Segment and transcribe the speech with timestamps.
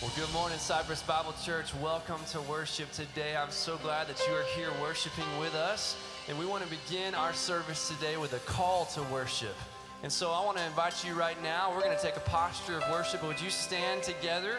[0.00, 1.74] Well, good morning, Cypress Bible Church.
[1.74, 3.36] Welcome to worship today.
[3.36, 5.96] I'm so glad that you are here worshiping with us.
[6.28, 9.56] And we want to begin our service today with a call to worship.
[10.04, 11.74] And so I want to invite you right now.
[11.74, 13.24] We're going to take a posture of worship.
[13.24, 14.58] Would you stand together?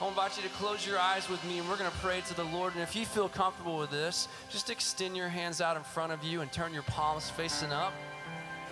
[0.00, 2.34] I invite you to close your eyes with me and we're going to pray to
[2.34, 2.72] the Lord.
[2.72, 6.24] And if you feel comfortable with this, just extend your hands out in front of
[6.24, 7.92] you and turn your palms facing up.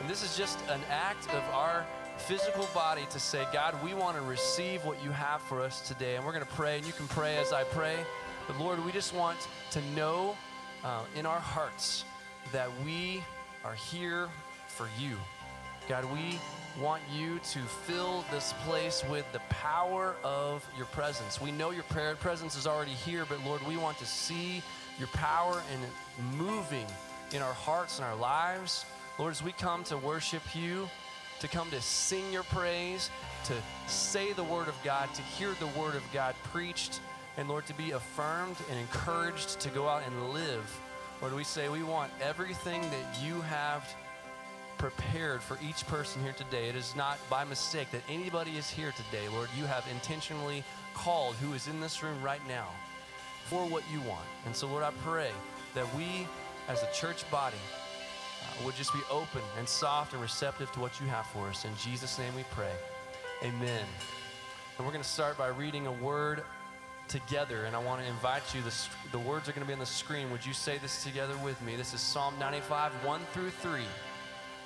[0.00, 1.84] And this is just an act of our
[2.18, 6.16] physical body to say, God, we want to receive what you have for us today.
[6.16, 7.96] And we're going to pray, and you can pray as I pray.
[8.46, 9.38] But Lord, we just want
[9.72, 10.36] to know
[10.84, 12.04] uh, in our hearts
[12.52, 13.22] that we
[13.64, 14.28] are here
[14.68, 15.16] for you.
[15.88, 16.38] God, we
[16.80, 21.40] want you to fill this place with the power of your presence.
[21.40, 24.62] We know your presence is already here, but Lord, we want to see
[24.98, 26.86] your power and moving
[27.32, 28.84] in our hearts and our lives.
[29.18, 30.88] Lord, as we come to worship you,
[31.40, 33.10] to come to sing your praise,
[33.44, 33.54] to
[33.86, 37.00] say the word of God, to hear the word of God preached,
[37.36, 40.80] and Lord, to be affirmed and encouraged to go out and live.
[41.20, 43.86] Lord, we say we want everything that you have
[44.78, 46.68] prepared for each person here today.
[46.68, 49.28] It is not by mistake that anybody is here today.
[49.28, 50.62] Lord, you have intentionally
[50.94, 52.68] called who is in this room right now
[53.46, 54.26] for what you want.
[54.44, 55.30] And so, Lord, I pray
[55.74, 56.26] that we
[56.68, 57.56] as a church body
[58.64, 61.64] would just be open and soft and receptive to what you have for us.
[61.64, 62.72] In Jesus' name we pray.
[63.42, 63.84] Amen.
[64.76, 66.42] And we're going to start by reading a word
[67.08, 67.64] together.
[67.64, 68.74] And I want to invite you, the,
[69.12, 70.30] the words are going to be on the screen.
[70.30, 71.76] Would you say this together with me?
[71.76, 73.82] This is Psalm 95, 1 through 3.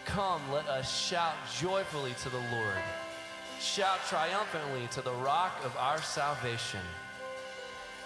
[0.05, 2.83] Come, let us shout joyfully to the Lord.
[3.61, 6.81] Shout triumphantly to the rock of our salvation.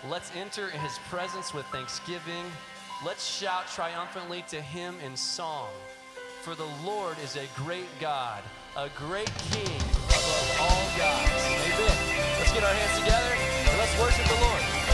[0.09, 2.45] Let's enter his presence with thanksgiving
[3.03, 5.69] Let's shout triumphantly to him in song.
[6.43, 8.43] For the Lord is a great God,
[8.77, 11.31] a great King above all gods.
[11.33, 12.38] Amen.
[12.38, 13.34] Let's get our hands together
[13.71, 14.94] and let's worship the Lord.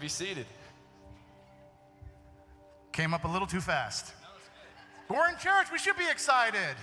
[0.00, 0.46] Be seated.
[2.92, 4.14] Came up a little too fast.
[5.10, 5.66] We're in church.
[5.70, 6.74] We should be excited.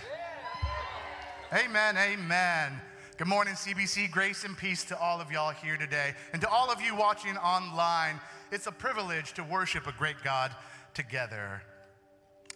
[1.52, 1.98] Amen.
[1.98, 2.80] Amen.
[3.18, 4.12] Good morning, CBC.
[4.12, 6.14] Grace and peace to all of y'all here today.
[6.32, 8.20] And to all of you watching online,
[8.52, 10.52] it's a privilege to worship a great God
[10.94, 11.64] together.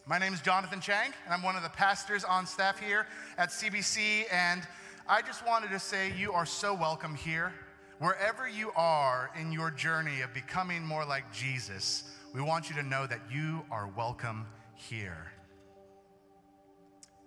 [0.06, 3.08] My name is Jonathan Chang, and I'm one of the pastors on staff here
[3.40, 4.26] at CBC.
[4.32, 4.62] And
[5.08, 7.52] I just wanted to say you are so welcome here.
[8.02, 12.04] Wherever you are in your journey of becoming more like Jesus,
[12.34, 15.32] we want you to know that you are welcome here.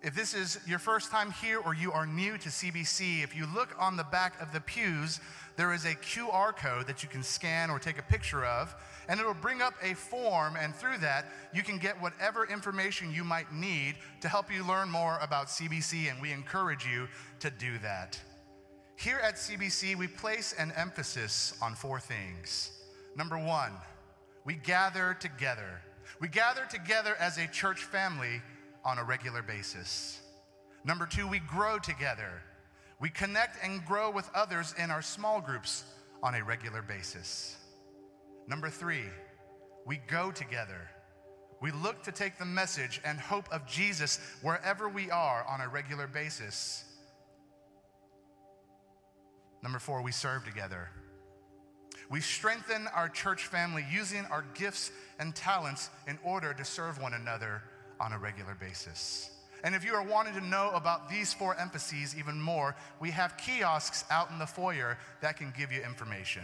[0.01, 3.47] If this is your first time here or you are new to CBC, if you
[3.55, 5.21] look on the back of the pews,
[5.55, 8.75] there is a QR code that you can scan or take a picture of,
[9.07, 13.23] and it'll bring up a form, and through that, you can get whatever information you
[13.23, 17.07] might need to help you learn more about CBC, and we encourage you
[17.39, 18.19] to do that.
[18.95, 22.71] Here at CBC, we place an emphasis on four things.
[23.15, 23.73] Number one,
[24.45, 25.81] we gather together.
[26.21, 28.41] We gather together as a church family
[28.85, 30.21] on a regular basis.
[30.85, 32.41] Number two, we grow together.
[33.01, 35.83] We connect and grow with others in our small groups
[36.23, 37.57] on a regular basis.
[38.47, 39.05] Number three,
[39.85, 40.89] we go together.
[41.61, 45.67] We look to take the message and hope of Jesus wherever we are on a
[45.67, 46.85] regular basis.
[49.65, 50.91] Number four, we serve together.
[52.11, 57.15] We strengthen our church family using our gifts and talents in order to serve one
[57.15, 57.63] another
[57.99, 59.31] on a regular basis.
[59.63, 63.37] And if you are wanting to know about these four emphases even more, we have
[63.37, 66.43] kiosks out in the foyer that can give you information.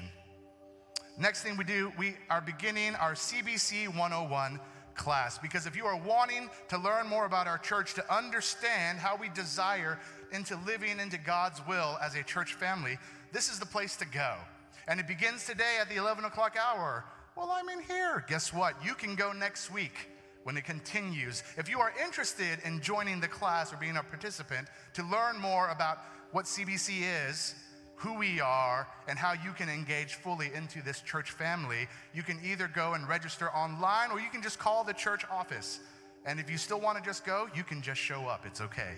[1.19, 4.59] Next thing we do, we are beginning our CBC 101
[4.95, 9.15] class because if you are wanting to learn more about our church, to understand how
[9.15, 9.99] we desire
[10.31, 12.97] into living into God's will as a church family,
[13.31, 14.35] this is the place to go.
[14.87, 17.05] And it begins today at the 11 o'clock hour.
[17.35, 18.25] Well, I'm in here.
[18.27, 18.75] Guess what?
[18.83, 20.09] You can go next week
[20.43, 21.43] when it continues.
[21.57, 25.69] If you are interested in joining the class or being a participant to learn more
[25.69, 25.99] about
[26.31, 27.55] what CBC is,
[27.95, 32.39] who we are, and how you can engage fully into this church family, you can
[32.43, 35.79] either go and register online or you can just call the church office.
[36.25, 38.45] And if you still want to just go, you can just show up.
[38.45, 38.95] It's okay.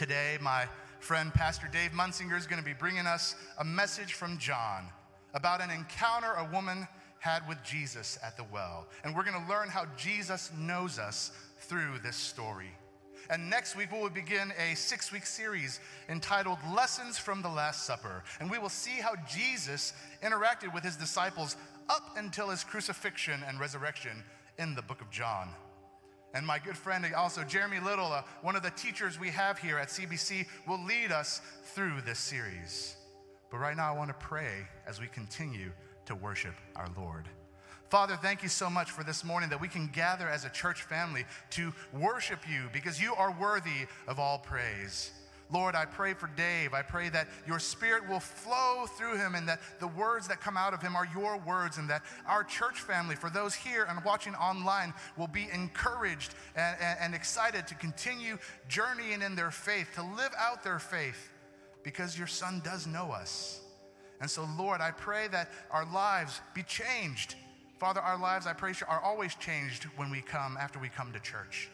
[0.00, 0.66] Today, my
[1.00, 4.86] friend Pastor Dave Munsinger is going to be bringing us a message from John
[5.34, 6.88] about an encounter a woman
[7.18, 8.86] had with Jesus at the well.
[9.04, 12.70] And we're going to learn how Jesus knows us through this story.
[13.28, 17.84] And next week, we will begin a six week series entitled Lessons from the Last
[17.84, 18.24] Supper.
[18.40, 19.92] And we will see how Jesus
[20.22, 21.58] interacted with his disciples
[21.90, 24.24] up until his crucifixion and resurrection
[24.58, 25.50] in the book of John.
[26.32, 29.78] And my good friend, also Jeremy Little, uh, one of the teachers we have here
[29.78, 31.40] at CBC, will lead us
[31.74, 32.96] through this series.
[33.50, 35.72] But right now, I want to pray as we continue
[36.06, 37.28] to worship our Lord.
[37.88, 40.82] Father, thank you so much for this morning that we can gather as a church
[40.82, 45.10] family to worship you because you are worthy of all praise.
[45.52, 46.74] Lord, I pray for Dave.
[46.74, 50.56] I pray that your spirit will flow through him and that the words that come
[50.56, 54.04] out of him are your words and that our church family, for those here and
[54.04, 58.38] watching online, will be encouraged and, and, and excited to continue
[58.68, 61.30] journeying in their faith, to live out their faith
[61.82, 63.60] because your son does know us.
[64.20, 67.34] And so, Lord, I pray that our lives be changed.
[67.78, 71.20] Father, our lives, I pray, are always changed when we come, after we come to
[71.20, 71.70] church.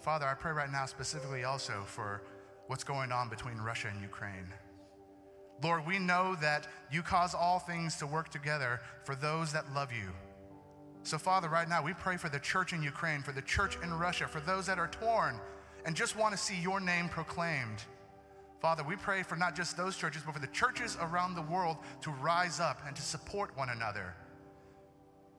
[0.00, 2.22] Father, I pray right now specifically also for
[2.68, 4.46] what's going on between Russia and Ukraine.
[5.62, 9.90] Lord, we know that you cause all things to work together for those that love
[9.92, 10.10] you.
[11.02, 13.92] So, Father, right now, we pray for the church in Ukraine, for the church in
[13.92, 15.40] Russia, for those that are torn
[15.84, 17.82] and just want to see your name proclaimed.
[18.60, 21.76] Father, we pray for not just those churches, but for the churches around the world
[22.02, 24.14] to rise up and to support one another.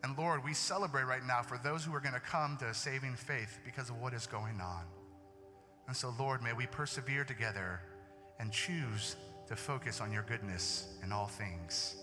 [0.03, 2.74] And Lord, we celebrate right now for those who are going to come to a
[2.74, 4.86] saving faith because of what is going on.
[5.89, 7.81] And so, Lord, may we persevere together
[8.39, 9.15] and choose
[9.48, 11.96] to focus on your goodness in all things.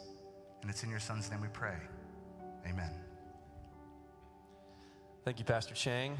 [0.60, 1.76] And it's in your Son's name we pray.
[2.68, 2.90] Amen.
[5.24, 6.18] Thank you, Pastor Chang.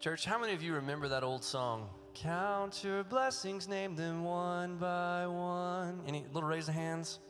[0.00, 1.88] Church, how many of you remember that old song?
[2.12, 6.02] Count your blessings, name them one by one.
[6.06, 7.20] Any little raise of hands?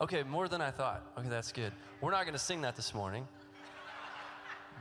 [0.00, 1.06] Okay, more than I thought.
[1.16, 1.72] Okay, that's good.
[2.00, 3.28] We're not going to sing that this morning.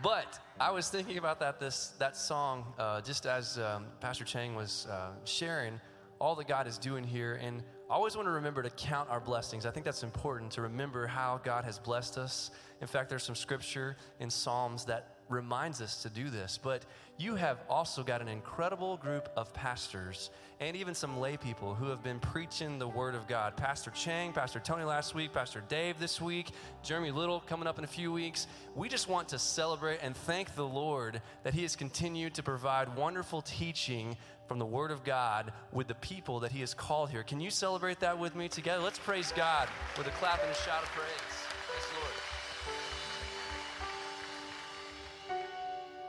[0.01, 4.55] But I was thinking about that this that song uh, just as um, Pastor Chang
[4.55, 5.79] was uh, sharing
[6.19, 9.19] all that God is doing here, and I always want to remember to count our
[9.19, 9.65] blessings.
[9.65, 12.49] I think that's important to remember how God has blessed us.
[12.79, 16.59] In fact, there's some scripture in Psalms that reminds us to do this.
[16.61, 16.83] But
[17.17, 21.87] you have also got an incredible group of pastors and even some lay people who
[21.87, 23.57] have been preaching the Word of God.
[23.57, 26.51] Pastor Chang, Pastor Tony last week, Pastor Dave this week,
[26.83, 28.45] Jeremy Little coming up in a few weeks.
[28.75, 32.95] We just want to celebrate and thank the Lord that He has continued to provide
[32.95, 34.15] wonderful teaching
[34.47, 37.23] from the Word of God with the people that He has called here.
[37.23, 38.83] Can you celebrate that with me together?
[38.83, 41.50] Let's praise God with a clap and a shout of praise.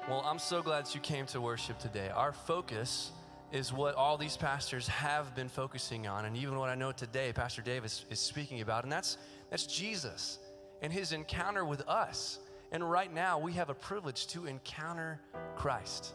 [0.09, 2.11] Well, I'm so glad you came to worship today.
[2.11, 3.13] Our focus
[3.53, 7.33] is what all these pastors have been focusing on, and even what I know today,
[7.33, 9.17] Pastor Dave is, is speaking about, and that's,
[9.49, 10.39] that's Jesus
[10.83, 12.41] and his encounter with us.
[12.73, 15.21] And right now, we have a privilege to encounter
[15.55, 16.15] Christ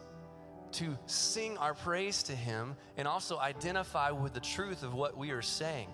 [0.73, 5.31] to sing our praise to Him and also identify with the truth of what we
[5.31, 5.87] are saying.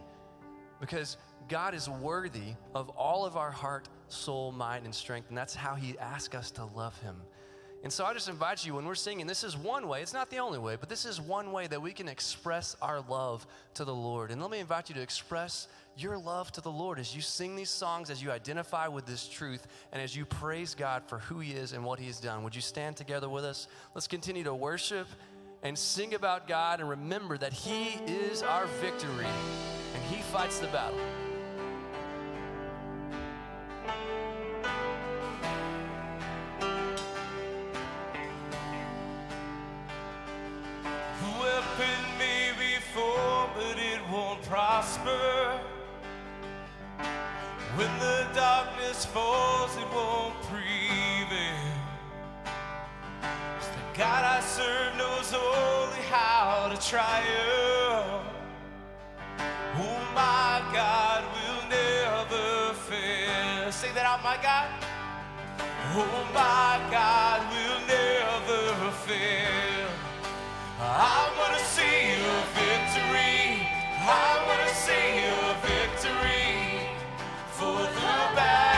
[0.80, 5.54] Because God is worthy of all of our heart, soul, mind, and strength, and that's
[5.54, 7.16] how He asks us to love Him.
[7.84, 10.30] And so I just invite you when we're singing, this is one way, it's not
[10.30, 13.84] the only way, but this is one way that we can express our love to
[13.84, 14.32] the Lord.
[14.32, 17.58] And let me invite you to express your love to the Lord as you sing
[17.58, 21.40] these songs, as you identify with this truth, and as you praise God for who
[21.40, 22.44] He is and what He has done.
[22.44, 23.68] Would you stand together with us?
[23.94, 25.08] Let's continue to worship
[25.62, 30.68] and sing about God and remember that He is our victory and He fights the
[30.68, 31.00] battle.
[44.84, 45.60] Prosper.
[47.76, 51.72] When the darkness falls, it won't prevail.
[53.24, 58.28] the God I serve knows only how to triumph.
[59.86, 63.72] Oh, my God will never fail.
[63.72, 64.68] Say that out, my God.
[65.96, 69.90] Oh, my God will never fail.
[70.80, 72.63] I'm gonna see
[74.04, 74.10] a victory.
[74.10, 76.90] I wanna see a victory
[77.56, 78.73] for the battle.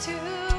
[0.00, 0.49] to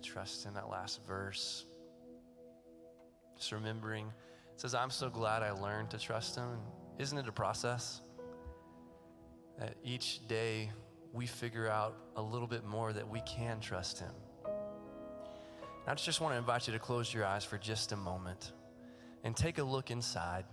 [0.00, 1.64] trust in that last verse.
[3.36, 4.06] Just remembering,
[4.52, 6.58] it says, I'm so glad I learned to trust him.
[6.98, 8.00] Isn't it a process?
[9.58, 10.70] That each day
[11.12, 14.12] we figure out a little bit more that we can trust him.
[15.86, 18.52] I just want to invite you to close your eyes for just a moment
[19.24, 20.44] and take a look inside.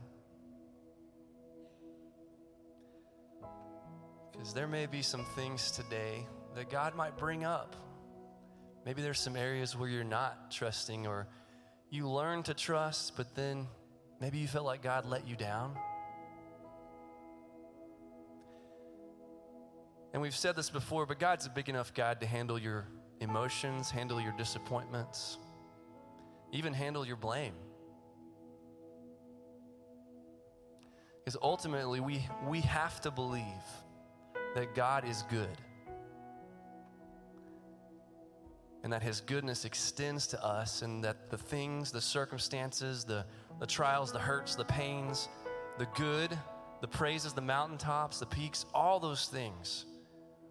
[4.31, 7.75] Because there may be some things today that God might bring up.
[8.87, 11.27] Maybe there's some areas where you're not trusting or
[11.89, 13.67] you learn to trust, but then
[14.21, 15.77] maybe you felt like God let you down.
[20.13, 22.87] And we've said this before, but God's a big enough God to handle your
[23.19, 25.37] emotions, handle your disappointments,
[26.53, 27.55] even handle your blame.
[31.25, 33.43] Because ultimately, we, we have to believe
[34.55, 35.57] that God is good
[38.87, 43.25] and that His goodness extends to us, and that the things, the circumstances, the,
[43.59, 45.27] the trials, the hurts, the pains,
[45.77, 46.31] the good,
[46.79, 49.85] the praises, the mountaintops, the peaks, all those things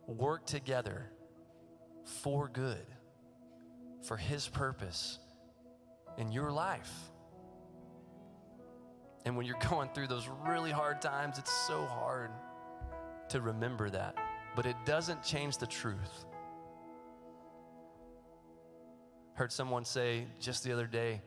[0.07, 1.11] work together
[2.05, 2.85] for good,
[4.07, 5.19] for His purpose
[6.19, 6.93] in your life.
[9.25, 12.33] And when you're going through those really hard times, it's so hard
[13.31, 14.15] to remember that.
[14.55, 16.27] But it doesn't change the truth.
[19.37, 21.21] Heard someone say just the other day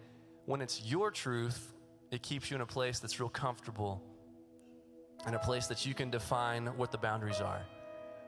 [0.45, 1.73] when it's your truth,
[2.09, 4.01] it keeps you in a place that's real comfortable
[5.27, 7.61] and a place that you can define what the boundaries are.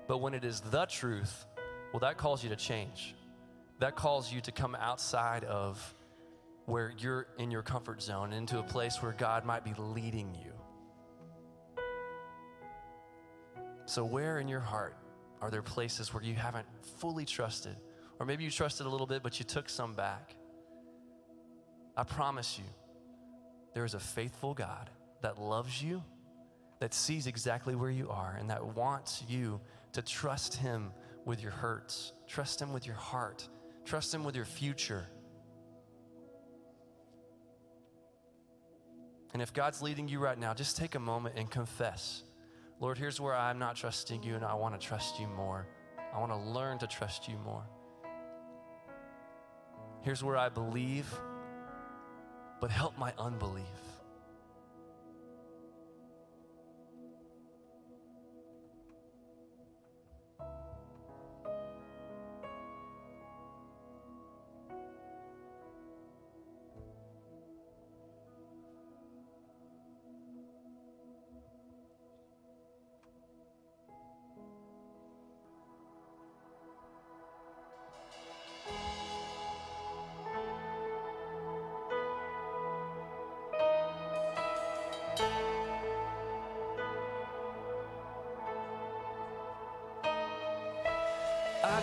[0.07, 1.47] But when it is the truth,
[1.91, 3.15] well, that calls you to change.
[3.79, 5.95] That calls you to come outside of
[6.65, 10.51] where you're in your comfort zone into a place where God might be leading you.
[13.85, 14.95] So, where in your heart
[15.41, 16.67] are there places where you haven't
[16.99, 17.75] fully trusted?
[18.21, 20.35] Or maybe you trusted a little bit, but you took some back.
[21.97, 22.65] I promise you,
[23.73, 24.91] there is a faithful God
[25.23, 26.03] that loves you,
[26.79, 29.59] that sees exactly where you are, and that wants you
[29.93, 30.91] to trust Him
[31.25, 33.49] with your hurts, trust Him with your heart,
[33.85, 35.07] trust Him with your future.
[39.33, 42.21] And if God's leading you right now, just take a moment and confess
[42.79, 45.67] Lord, here's where I'm not trusting you, and I want to trust you more.
[46.13, 47.63] I want to learn to trust you more.
[50.03, 51.05] Here's where I believe,
[52.59, 53.90] but help my unbelief.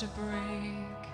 [0.00, 1.09] To break.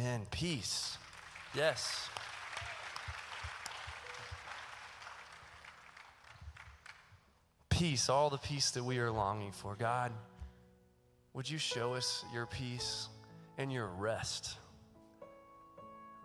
[0.00, 0.26] Amen.
[0.30, 0.96] Peace.
[1.54, 2.08] Yes.
[7.68, 9.76] Peace, all the peace that we are longing for.
[9.78, 10.12] God,
[11.34, 13.08] would you show us your peace
[13.58, 14.56] and your rest?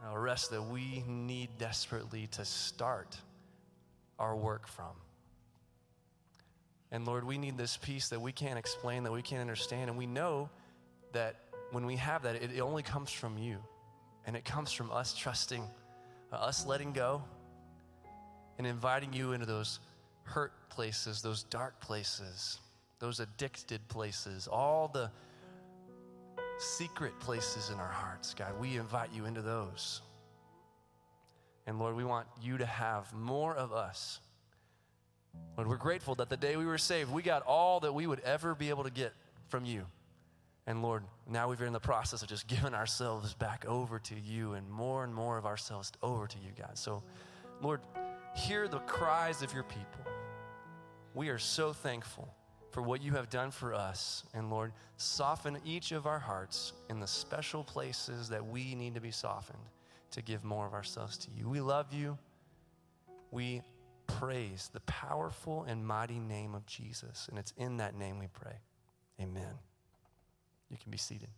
[0.09, 3.17] A rest that we need desperately to start
[4.17, 4.95] our work from.
[6.93, 9.89] And Lord, we need this peace that we can't explain, that we can't understand.
[9.89, 10.49] And we know
[11.11, 11.35] that
[11.75, 13.57] when we have that, it, only comes from you.
[14.25, 15.61] And it comes from us trusting,
[16.31, 17.21] uh, us letting go,
[18.57, 19.81] and inviting you into those
[20.23, 22.59] hurt places, those dark places,
[22.99, 25.11] those addicted places, all the
[26.59, 28.57] secret places in our hearts, God.
[28.57, 30.01] We invite you into those.
[31.67, 34.21] And Lord, we want you to have more of us.
[35.57, 38.21] Lord, we're grateful that the day we were saved, we got all that we would
[38.21, 39.11] ever be able to get
[39.49, 39.85] from you.
[40.67, 44.54] And Lord, now we're in the process of just giving ourselves back over to you
[44.54, 46.78] and more and more of ourselves over to you, God.
[46.78, 47.04] So,
[47.62, 47.82] Lord,
[48.36, 50.12] hear the cries of your people.
[51.13, 52.28] We are so thankful
[52.71, 54.23] for what you have done for us.
[54.34, 59.01] And Lord, soften each of our hearts in the special places that we need to
[59.01, 59.63] be softened
[60.12, 61.47] to give more of ourselves to you.
[61.47, 62.17] We love you.
[63.32, 63.62] We
[64.08, 67.28] praise the powerful and mighty name of Jesus.
[67.30, 68.56] And it's in that name we pray.
[69.21, 69.54] Amen.
[70.69, 71.30] You can be seated.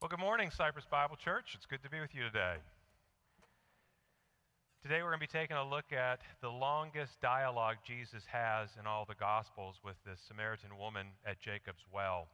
[0.00, 1.54] Well, good morning, Cypress Bible Church.
[1.54, 2.56] It's good to be with you today.
[4.82, 8.84] Today, we're going to be taking a look at the longest dialogue Jesus has in
[8.84, 12.26] all the Gospels with this Samaritan woman at Jacob's well.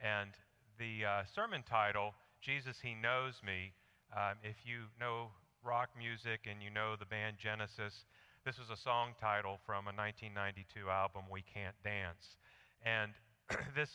[0.00, 0.30] And
[0.78, 3.74] the uh, sermon title, Jesus, He Knows Me,
[4.16, 5.28] um, if you know
[5.64, 8.04] rock music and you know the band Genesis,
[8.44, 12.36] this was a song title from a 1992 album, We Can't Dance.
[12.84, 13.12] And
[13.74, 13.90] this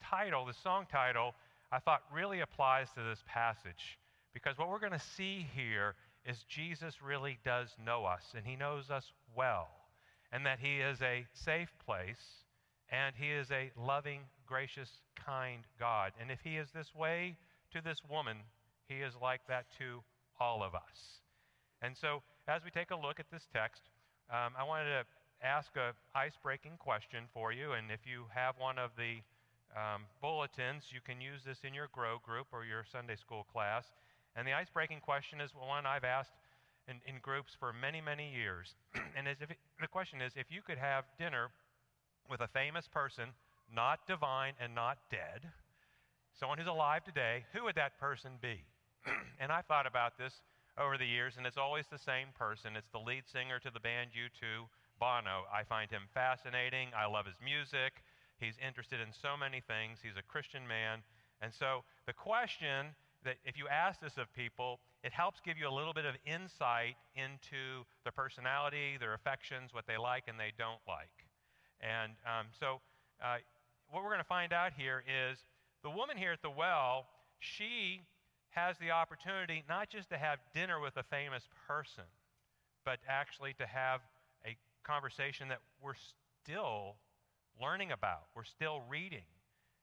[0.00, 1.34] title, the song title,
[1.72, 3.98] I thought really applies to this passage
[4.32, 8.54] because what we're going to see here is Jesus really does know us and he
[8.54, 9.68] knows us well,
[10.32, 12.44] and that he is a safe place
[12.90, 16.12] and he is a loving, gracious, kind God.
[16.20, 17.36] And if he is this way
[17.72, 18.36] to this woman,
[18.88, 20.02] he is like that to
[20.40, 21.20] all of us.
[21.82, 23.82] And so, as we take a look at this text,
[24.30, 25.04] um, I wanted to
[25.42, 27.72] ask a ice-breaking question for you.
[27.72, 29.20] And if you have one of the
[29.76, 33.84] um, bulletins, you can use this in your grow group or your Sunday school class.
[34.36, 36.32] And the ice-breaking question is one I've asked
[36.88, 38.74] in, in groups for many, many years.
[39.16, 39.38] and if
[39.80, 41.50] the question is, if you could have dinner
[42.30, 43.30] with a famous person,
[43.72, 45.50] not divine and not dead,
[46.38, 48.64] someone who's alive today, who would that person be?
[49.40, 50.42] and I thought about this
[50.78, 52.76] over the years, and it's always the same person.
[52.76, 54.66] It's the lead singer to the band U2,
[54.98, 55.44] Bono.
[55.52, 56.88] I find him fascinating.
[56.96, 58.02] I love his music.
[58.38, 59.98] He's interested in so many things.
[60.02, 61.00] He's a Christian man.
[61.40, 65.68] And so the question that if you ask this of people, it helps give you
[65.68, 70.52] a little bit of insight into their personality, their affections, what they like and they
[70.58, 71.24] don't like.
[71.80, 72.80] And um, so
[73.22, 73.38] uh,
[73.90, 75.38] what we're going to find out here is
[75.82, 77.06] the woman here at the well,
[77.38, 78.02] she
[78.54, 82.04] has the opportunity not just to have dinner with a famous person,
[82.84, 84.00] but actually to have
[84.46, 85.98] a conversation that we're
[86.42, 86.96] still
[87.60, 89.26] learning about, we're still reading.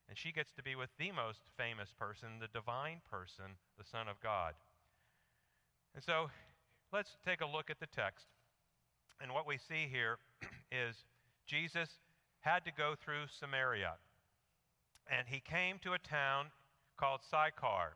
[0.09, 3.45] And she gets to be with the most famous person, the divine person,
[3.77, 4.53] the Son of God.
[5.95, 6.29] And so
[6.91, 8.25] let's take a look at the text.
[9.21, 10.17] And what we see here
[10.71, 10.95] is
[11.45, 11.89] Jesus
[12.41, 13.93] had to go through Samaria.
[15.07, 16.47] And he came to a town
[16.97, 17.93] called Sychar.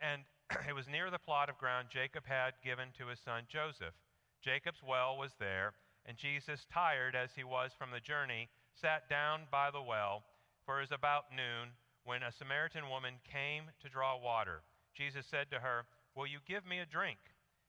[0.00, 0.22] And
[0.68, 3.94] it was near the plot of ground Jacob had given to his son Joseph.
[4.42, 5.74] Jacob's well was there,
[6.06, 8.48] and Jesus, tired as he was from the journey,
[8.80, 10.22] sat down by the well,
[10.64, 11.74] for it was about noon
[12.04, 14.62] when a Samaritan woman came to draw water.
[14.94, 15.84] Jesus said to her,
[16.14, 17.18] Will you give me a drink?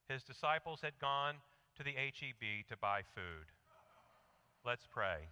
[0.07, 1.35] His disciples had gone
[1.77, 3.51] to the HEB to buy food.
[4.65, 5.29] Let's pray.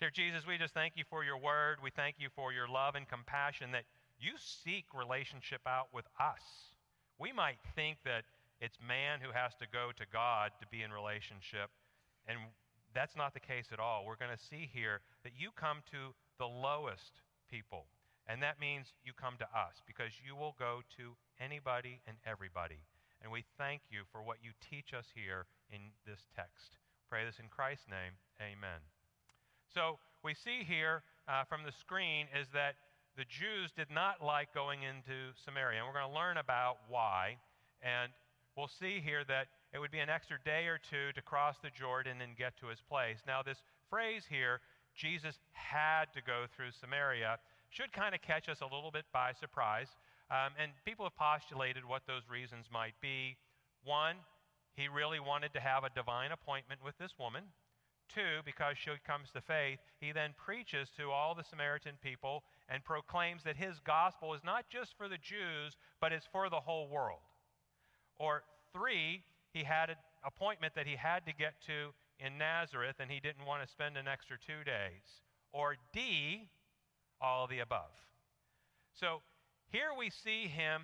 [0.00, 1.78] Dear Jesus, we just thank you for your word.
[1.82, 3.84] We thank you for your love and compassion that
[4.18, 6.72] you seek relationship out with us.
[7.18, 8.24] We might think that
[8.60, 11.68] it's man who has to go to God to be in relationship,
[12.26, 12.38] and
[12.94, 14.04] that's not the case at all.
[14.06, 17.84] We're going to see here that you come to the lowest people,
[18.26, 22.80] and that means you come to us because you will go to anybody and everybody.
[23.22, 26.80] And we thank you for what you teach us here in this text.
[27.08, 28.16] Pray this in Christ's name.
[28.40, 28.80] Amen.
[29.72, 32.74] So, we see here uh, from the screen is that
[33.16, 35.78] the Jews did not like going into Samaria.
[35.78, 37.36] And we're going to learn about why.
[37.80, 38.12] And
[38.56, 41.70] we'll see here that it would be an extra day or two to cross the
[41.70, 43.18] Jordan and get to his place.
[43.26, 44.60] Now, this phrase here,
[44.94, 47.38] Jesus had to go through Samaria,
[47.70, 49.88] should kind of catch us a little bit by surprise.
[50.30, 53.36] Um, and people have postulated what those reasons might be.
[53.84, 54.16] One,
[54.74, 57.44] he really wanted to have a divine appointment with this woman.
[58.14, 62.84] Two, because she comes to faith, he then preaches to all the Samaritan people and
[62.84, 66.88] proclaims that his gospel is not just for the Jews, but it's for the whole
[66.88, 67.20] world.
[68.18, 73.10] Or three, he had an appointment that he had to get to in Nazareth and
[73.10, 75.22] he didn't want to spend an extra two days.
[75.52, 76.48] Or D,
[77.20, 77.90] all the above.
[78.98, 79.20] So
[79.70, 80.82] here we see him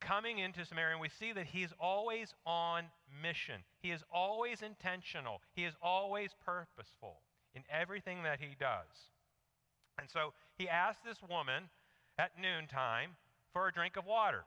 [0.00, 2.84] coming into Samaria, and we see that he's always on
[3.22, 3.62] mission.
[3.80, 5.40] He is always intentional.
[5.54, 7.20] He is always purposeful
[7.54, 9.10] in everything that he does.
[9.98, 11.64] And so he asked this woman
[12.18, 13.10] at noontime
[13.52, 14.44] for a drink of water.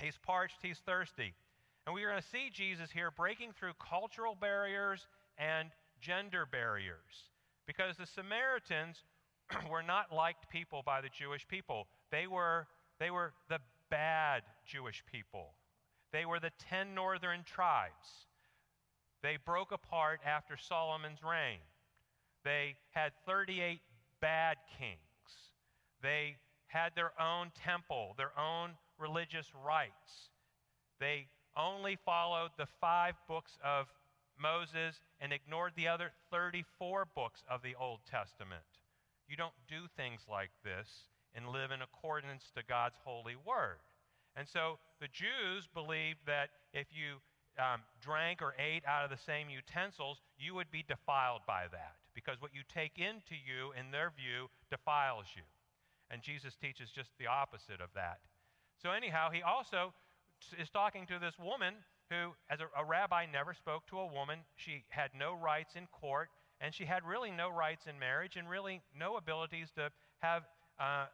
[0.00, 1.34] He's parched, he's thirsty.
[1.86, 5.06] And we're going to see Jesus here breaking through cultural barriers
[5.38, 5.68] and
[6.00, 7.28] gender barriers
[7.66, 9.04] because the Samaritans
[9.70, 11.86] were not liked people by the Jewish people.
[12.10, 12.66] They were,
[12.98, 13.58] they were the
[13.90, 15.54] bad Jewish people.
[16.12, 18.26] They were the ten northern tribes.
[19.22, 21.60] They broke apart after Solomon's reign.
[22.44, 23.80] They had 38
[24.20, 24.98] bad kings.
[26.02, 26.36] They
[26.68, 30.30] had their own temple, their own religious rites.
[30.98, 31.26] They
[31.56, 33.86] only followed the five books of
[34.38, 38.64] Moses and ignored the other 34 books of the Old Testament.
[39.28, 43.78] You don't do things like this and live in accordance to God's holy word.
[44.36, 47.18] And so the Jews believed that if you
[47.58, 51.96] um, drank or ate out of the same utensils, you would be defiled by that
[52.14, 55.42] because what you take into you, in their view, defiles you.
[56.10, 58.18] And Jesus teaches just the opposite of that.
[58.82, 59.92] So, anyhow, he also
[60.58, 61.74] is talking to this woman
[62.10, 64.40] who, as a, a rabbi, never spoke to a woman.
[64.56, 66.28] She had no rights in court,
[66.60, 70.42] and she had really no rights in marriage, and really no abilities to have
[70.80, 71.06] uh,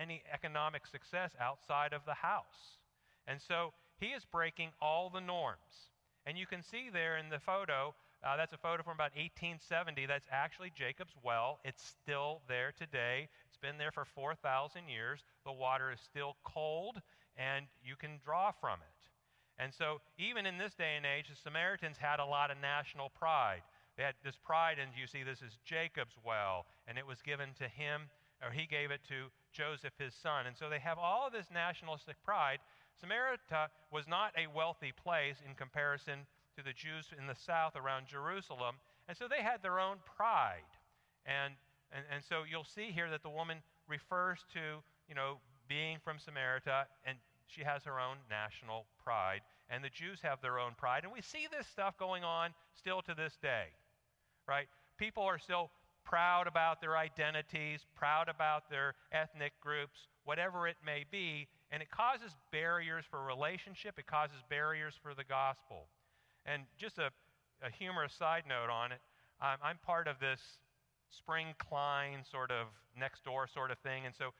[0.00, 2.80] any economic success outside of the house.
[3.28, 5.92] And so he is breaking all the norms.
[6.26, 7.94] And you can see there in the photo,
[8.24, 10.06] uh, that's a photo from about 1870.
[10.06, 11.60] That's actually Jacob's well.
[11.64, 13.28] It's still there today.
[13.48, 15.20] It's been there for 4,000 years.
[15.44, 17.00] The water is still cold,
[17.36, 19.62] and you can draw from it.
[19.62, 23.10] And so, even in this day and age, the Samaritans had a lot of national
[23.10, 23.60] pride.
[23.96, 27.50] They had this pride, and you see, this is Jacob's well, and it was given
[27.58, 28.08] to him
[28.42, 30.46] or he gave it to Joseph, his son.
[30.46, 32.58] And so they have all of this nationalistic pride.
[33.00, 33.38] Samaria
[33.90, 36.26] was not a wealthy place in comparison
[36.56, 38.76] to the Jews in the south around Jerusalem.
[39.08, 40.68] And so they had their own pride.
[41.26, 41.54] And,
[41.92, 45.38] and, and so you'll see here that the woman refers to, you know,
[45.68, 50.58] being from Samaria, and she has her own national pride, and the Jews have their
[50.58, 51.04] own pride.
[51.04, 53.66] And we see this stuff going on still to this day,
[54.48, 54.66] right?
[54.98, 55.70] People are still
[56.04, 61.90] proud about their identities, proud about their ethnic groups, whatever it may be, and it
[61.90, 65.86] causes barriers for relationship, it causes barriers for the gospel.
[66.44, 67.10] And just a,
[67.62, 69.00] a humorous side note on it
[69.40, 70.40] I'm, I'm part of this
[71.08, 74.06] Spring Klein sort of next door sort of thing.
[74.06, 74.30] And so,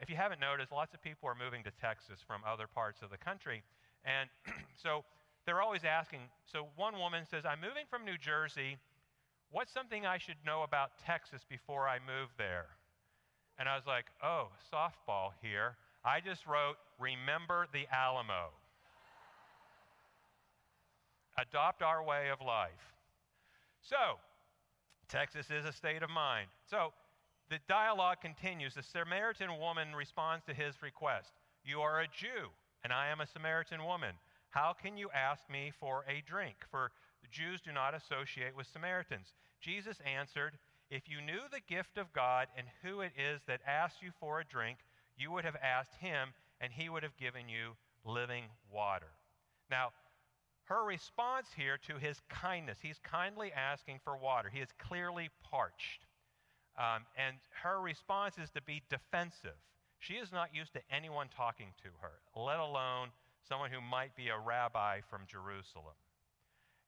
[0.00, 3.10] if you haven't noticed, lots of people are moving to Texas from other parts of
[3.10, 3.62] the country.
[4.04, 4.30] And
[4.82, 5.04] so,
[5.46, 6.20] they're always asking.
[6.50, 8.78] So, one woman says, I'm moving from New Jersey.
[9.50, 12.66] What's something I should know about Texas before I move there?
[13.58, 15.76] And I was like, oh, softball here.
[16.04, 18.50] I just wrote, Remember the Alamo.
[21.38, 22.92] Adopt our way of life.
[23.80, 24.18] So,
[25.08, 26.48] Texas is a state of mind.
[26.68, 26.92] So,
[27.48, 28.74] the dialogue continues.
[28.74, 31.32] The Samaritan woman responds to his request
[31.64, 32.50] You are a Jew,
[32.84, 34.14] and I am a Samaritan woman.
[34.50, 36.56] How can you ask me for a drink?
[36.70, 36.90] For
[37.30, 39.32] Jews do not associate with Samaritans.
[39.60, 40.58] Jesus answered,
[40.90, 44.40] If you knew the gift of God and who it is that asks you for
[44.40, 44.78] a drink,
[45.16, 49.12] you would have asked him, and he would have given you living water.
[49.70, 49.90] Now,
[50.64, 54.50] her response here to his kindness, he's kindly asking for water.
[54.52, 56.04] He is clearly parched.
[56.76, 59.56] Um, and her response is to be defensive.
[59.98, 63.08] She is not used to anyone talking to her, let alone
[63.48, 65.96] someone who might be a rabbi from Jerusalem.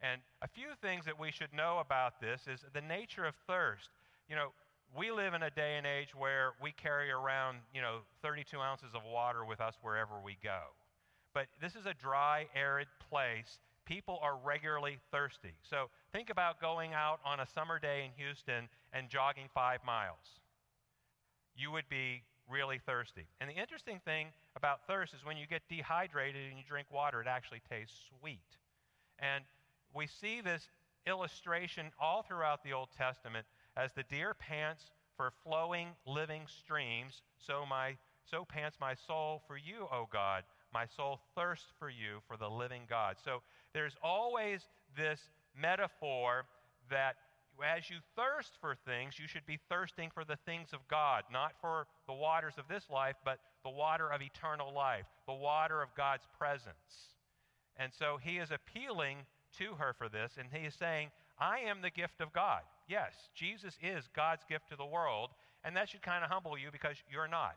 [0.03, 3.91] And a few things that we should know about this is the nature of thirst.
[4.29, 4.49] You know,
[4.97, 8.95] we live in a day and age where we carry around, you know, 32 ounces
[8.95, 10.61] of water with us wherever we go.
[11.35, 13.59] But this is a dry, arid place.
[13.85, 15.55] People are regularly thirsty.
[15.69, 20.41] So think about going out on a summer day in Houston and jogging five miles.
[21.55, 23.27] You would be really thirsty.
[23.41, 27.21] And the interesting thing about thirst is when you get dehydrated and you drink water,
[27.21, 28.59] it actually tastes sweet.
[29.21, 29.45] And
[29.95, 30.69] we see this
[31.07, 37.65] illustration all throughout the Old Testament as the deer pants for flowing, living streams, so,
[37.69, 37.97] my,
[38.31, 40.45] so pants my soul for you, O God.
[40.73, 43.17] My soul thirsts for you, for the living God.
[43.25, 43.43] So
[43.75, 44.67] there's always
[44.97, 45.21] this
[45.61, 46.45] metaphor
[46.91, 47.17] that
[47.63, 51.53] as you thirst for things, you should be thirsting for the things of God, not
[51.61, 55.95] for the waters of this life, but the water of eternal life, the water of
[55.95, 57.15] God's presence.
[57.77, 59.19] And so he is appealing
[59.59, 62.61] to her for this, and he is saying, I am the gift of God.
[62.89, 65.31] Yes, Jesus is God's gift to the world,
[65.65, 67.57] and that should kind of humble you because you're not.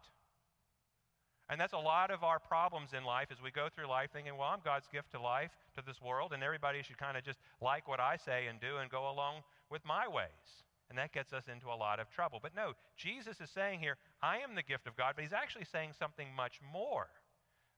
[1.50, 4.38] And that's a lot of our problems in life as we go through life thinking,
[4.38, 7.40] well, I'm God's gift to life, to this world, and everybody should kind of just
[7.62, 10.64] like what I say and do and go along with my ways.
[10.90, 12.40] And that gets us into a lot of trouble.
[12.42, 15.66] But no, Jesus is saying here, I am the gift of God, but he's actually
[15.66, 17.08] saying something much more.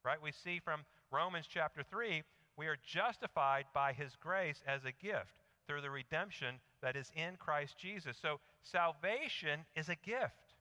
[0.04, 0.22] Right?
[0.22, 2.24] We see from Romans chapter 3
[2.58, 7.36] we are justified by his grace as a gift through the redemption that is in
[7.38, 8.18] Christ Jesus.
[8.22, 10.54] So salvation is a gift.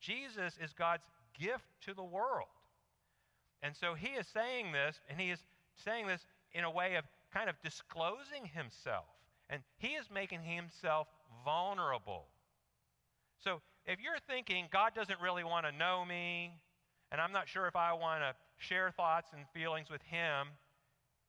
[0.00, 1.04] Jesus is God's
[1.38, 2.48] gift to the world.
[3.62, 5.40] And so he is saying this, and he is
[5.84, 9.04] saying this in a way of kind of disclosing himself.
[9.50, 11.08] And he is making himself
[11.44, 12.26] vulnerable.
[13.42, 16.52] So if you're thinking God doesn't really want to know me,
[17.12, 20.48] and I'm not sure if I want to share thoughts and feelings with him,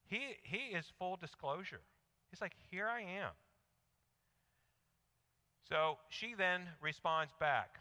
[0.08, 1.82] he, he is full disclosure.
[2.32, 3.32] He's like, Here I am.
[5.70, 7.80] So she then responds back.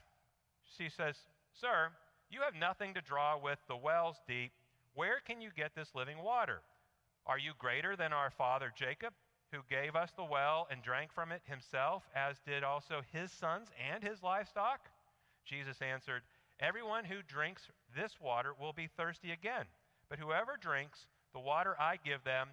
[0.76, 1.16] She says,
[1.60, 1.88] Sir,
[2.30, 4.52] you have nothing to draw with, the well's deep.
[4.94, 6.60] Where can you get this living water?
[7.26, 9.12] Are you greater than our father Jacob,
[9.52, 13.68] who gave us the well and drank from it himself, as did also his sons
[13.92, 14.80] and his livestock?
[15.44, 16.22] Jesus answered,
[16.58, 19.66] Everyone who drinks this water will be thirsty again,
[20.08, 21.06] but whoever drinks
[21.36, 22.48] the water I give them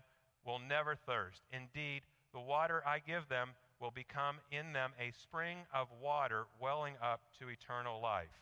[0.45, 1.39] will never thirst.
[1.53, 2.01] Indeed,
[2.33, 7.21] the water I give them will become in them a spring of water welling up
[7.39, 8.35] to eternal life.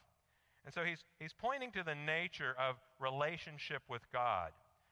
[0.65, 4.49] And so he's, he's pointing to the nature of relationship with God.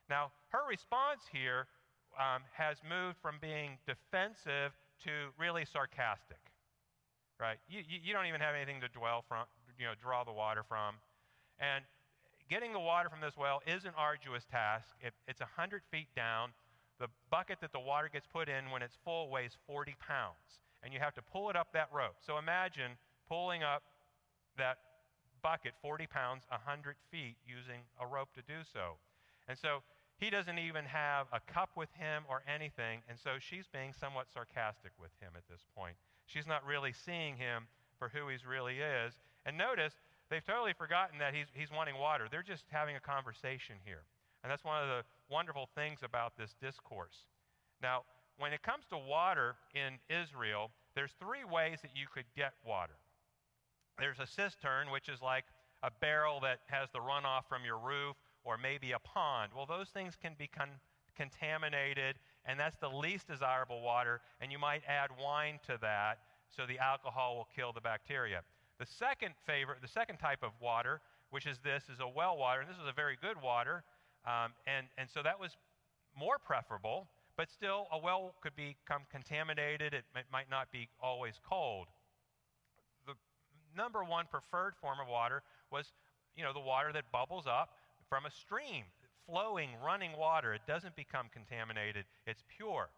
[0.07, 1.65] Now, her response here
[2.13, 6.41] um, has moved from being defensive to really sarcastic,
[7.39, 7.57] right?
[7.67, 9.45] You, you, you don't even have anything to dwell from,
[9.79, 10.93] you know, draw the water from.
[11.57, 11.83] And
[12.49, 14.89] getting the water from this well is an arduous task.
[15.01, 16.49] It, it's 100 feet down.
[16.99, 20.93] The bucket that the water gets put in when it's full weighs 40 pounds, and
[20.93, 22.17] you have to pull it up that rope.
[22.19, 22.97] So imagine
[23.29, 23.83] pulling up
[24.57, 24.77] that
[25.41, 28.99] bucket 40 pounds 100 feet using a rope to do so.
[29.47, 29.79] And so
[30.17, 34.27] he doesn't even have a cup with him or anything, and so she's being somewhat
[34.33, 35.95] sarcastic with him at this point.
[36.25, 39.13] She's not really seeing him for who he really is.
[39.45, 39.93] And notice
[40.30, 42.27] they've totally forgotten that he's, he's wanting water.
[42.30, 44.03] They're just having a conversation here.
[44.43, 47.25] And that's one of the wonderful things about this discourse.
[47.82, 48.03] Now,
[48.38, 52.95] when it comes to water in Israel, there's three ways that you could get water.
[53.99, 55.43] There's a cistern, which is like
[55.84, 59.51] a barrel that has the runoff from your roof, or maybe a pond.
[59.55, 60.80] Well, those things can be con-
[61.17, 62.15] contaminated,
[62.45, 66.19] and that's the least desirable water, and you might add wine to that
[66.49, 68.41] so the alcohol will kill the bacteria.
[68.80, 71.01] The second favorite, the second type of water,
[71.32, 73.84] which is this, is a well water, and this is a very good water,
[74.25, 75.57] um, and, and so that was
[76.17, 79.93] more preferable, but still a well could become contaminated.
[79.93, 81.88] It, it might not be always cold.
[83.05, 83.13] The
[83.75, 85.91] number one preferred form of water was,
[86.36, 87.71] you know, the water that bubbles up
[88.07, 88.86] from a stream,
[89.25, 90.53] flowing, running water.
[90.53, 92.89] It doesn't become contaminated, it's pure.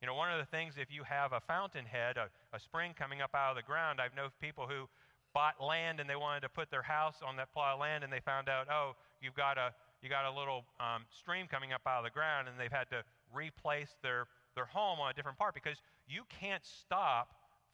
[0.00, 3.20] You know, one of the things, if you have a fountainhead, a, a spring coming
[3.20, 4.88] up out of the ground, I've known people who
[5.34, 8.12] bought land and they wanted to put their house on that plot of land and
[8.12, 9.72] they found out, oh, you've got a,
[10.02, 12.88] you got a little um, stream coming up out of the ground and they've had
[12.90, 13.02] to
[13.32, 15.78] replace their, their home on a different part because
[16.08, 17.28] you can't stop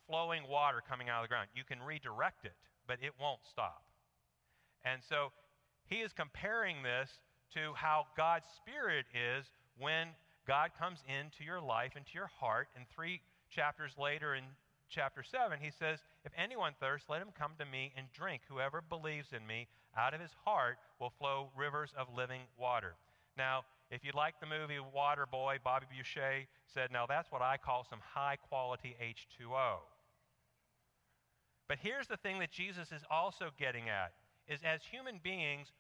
[0.07, 1.49] flowing water coming out of the ground.
[1.55, 2.55] You can redirect it,
[2.87, 3.83] but it won't stop.
[4.85, 5.33] And so
[5.87, 7.11] he is comparing this
[7.55, 9.47] to how God's Spirit is
[9.79, 10.09] when
[10.47, 12.69] God comes into your life, into your heart.
[12.77, 14.45] And three chapters later in
[14.89, 18.43] chapter 7, he says, If anyone thirsts, let him come to me and drink.
[18.49, 22.95] Whoever believes in me, out of his heart will flow rivers of living water.
[23.37, 27.87] Now, if you like the movie Waterboy, Bobby Boucher said, Now that's what I call
[27.89, 29.79] some high quality H2O.
[31.69, 34.13] But here's the thing that Jesus is also getting at
[34.49, 35.73] is as human beings,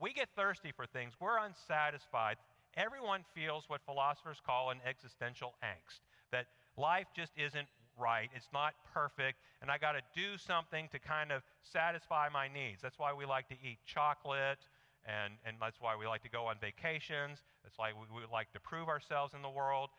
[0.00, 1.14] we get thirsty for things.
[1.20, 2.36] We're unsatisfied.
[2.76, 6.00] Everyone feels what philosophers call an existential angst
[6.30, 6.46] that
[6.76, 7.68] life just isn't
[8.02, 12.48] right, it's not perfect, and I got to do something to kind of satisfy my
[12.48, 12.82] needs.
[12.82, 14.58] That's why we like to eat chocolate,
[15.06, 17.38] and, and that's why we like to go on vacations.
[17.62, 19.90] That's why we, we like to prove ourselves in the world.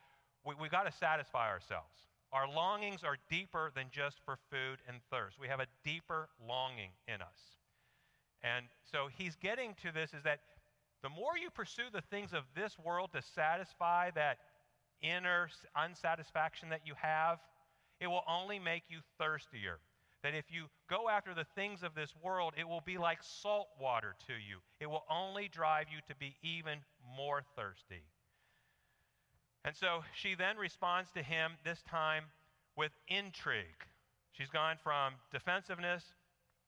[0.45, 1.95] We, we got to satisfy ourselves.
[2.33, 5.39] Our longings are deeper than just for food and thirst.
[5.39, 7.39] We have a deeper longing in us.
[8.41, 10.39] And so he's getting to this is that
[11.03, 14.37] the more you pursue the things of this world to satisfy that
[15.01, 17.39] inner unsatisfaction that you have,
[18.03, 19.79] it will only make you thirstier.
[20.23, 23.67] That if you go after the things of this world, it will be like salt
[23.79, 24.59] water to you.
[24.79, 26.79] It will only drive you to be even
[27.17, 28.03] more thirsty.
[29.65, 32.25] And so she then responds to him, this time
[32.75, 33.65] with intrigue.
[34.33, 36.03] She's gone from defensiveness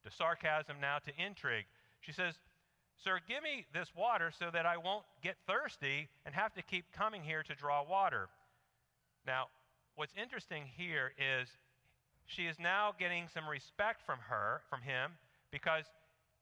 [0.05, 1.65] to sarcasm now to intrigue.
[2.01, 2.35] She says,
[3.03, 6.85] Sir, give me this water so that I won't get thirsty and have to keep
[6.93, 8.29] coming here to draw water.
[9.27, 9.47] Now,
[9.95, 11.49] what's interesting here is
[12.25, 15.11] she is now getting some respect from her, from him,
[15.51, 15.85] because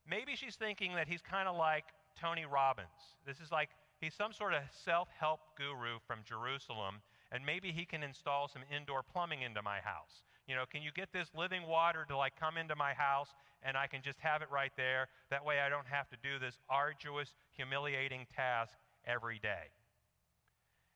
[0.09, 1.85] maybe she's thinking that he's kind of like
[2.19, 2.87] Tony Robbins.
[3.25, 7.01] This is like he's some sort of self help guru from Jerusalem,
[7.31, 10.23] and maybe he can install some indoor plumbing into my house.
[10.47, 13.29] You know, can you get this living water to like come into my house
[13.65, 15.07] and I can just have it right there?
[15.29, 18.73] That way I don't have to do this arduous, humiliating task
[19.07, 19.71] every day.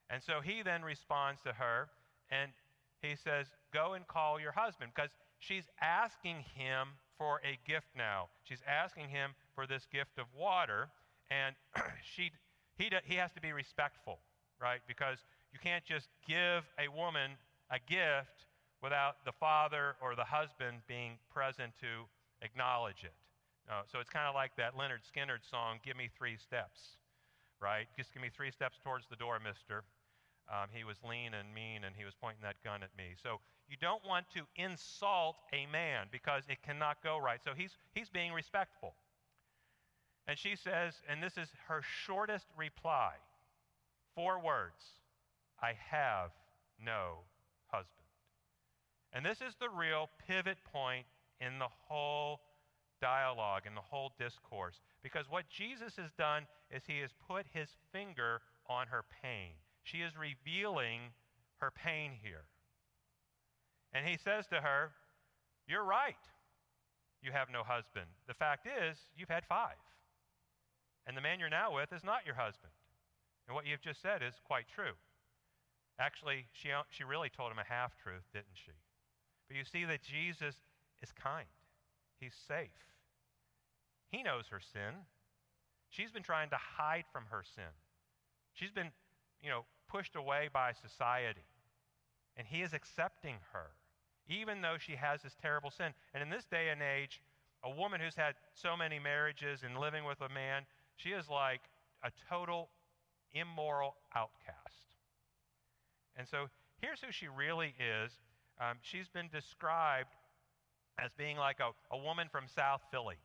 [0.10, 1.88] And so he then responds to her
[2.32, 2.51] and
[3.01, 8.30] he says, Go and call your husband because she's asking him for a gift now.
[8.43, 10.89] She's asking him for this gift of water
[11.30, 11.55] and
[12.15, 12.32] she,
[12.78, 14.19] he, he has to be respectful,
[14.61, 14.80] right?
[14.88, 15.17] Because
[15.51, 17.32] you can't just give a woman
[17.71, 18.45] a gift
[18.82, 22.05] without the father or the husband being present to
[22.41, 23.13] acknowledge it.
[23.69, 26.95] Uh, so it's kind of like that Lynyrd Skynyrd song, Give Me Three Steps,
[27.61, 27.88] right?
[27.97, 29.84] Just give me three steps towards the door, mister.
[30.50, 33.16] Um, he was lean and mean and he was pointing that gun at me.
[33.22, 33.39] So
[33.70, 37.39] you don't want to insult a man because it cannot go right.
[37.43, 38.93] So he's, he's being respectful.
[40.28, 43.14] And she says, and this is her shortest reply
[44.16, 44.82] four words
[45.62, 46.32] I have
[46.84, 47.20] no
[47.68, 47.91] husband.
[49.14, 51.06] And this is the real pivot point
[51.39, 52.41] in the whole
[53.02, 54.82] dialogue, in the whole discourse.
[55.04, 59.54] Because what Jesus has done is he has put his finger on her pain.
[59.88, 61.15] She is revealing
[61.63, 62.43] her pain here.
[63.93, 64.91] And he says to her,
[65.67, 66.19] You're right.
[67.23, 68.07] You have no husband.
[68.27, 69.79] The fact is, you've had five.
[71.07, 72.71] And the man you're now with is not your husband.
[73.47, 74.99] And what you've just said is quite true.
[75.99, 78.75] Actually, she, she really told him a half truth, didn't she?
[79.47, 80.55] But you see that Jesus
[81.01, 81.47] is kind,
[82.19, 82.75] He's safe.
[84.11, 85.07] He knows her sin.
[85.89, 87.71] She's been trying to hide from her sin.
[88.53, 88.91] She's been,
[89.41, 91.45] you know, pushed away by society.
[92.35, 93.71] And he is accepting her,
[94.29, 95.93] even though she has this terrible sin.
[96.13, 97.21] And in this day and age,
[97.63, 100.63] a woman who's had so many marriages and living with a man,
[100.95, 101.61] she is like
[102.03, 102.69] a total
[103.33, 104.93] immoral outcast.
[106.15, 106.47] And so
[106.81, 108.11] here's who she really is.
[108.59, 110.15] Um, she's been described
[110.99, 113.17] as being like a, a woman from South Philly.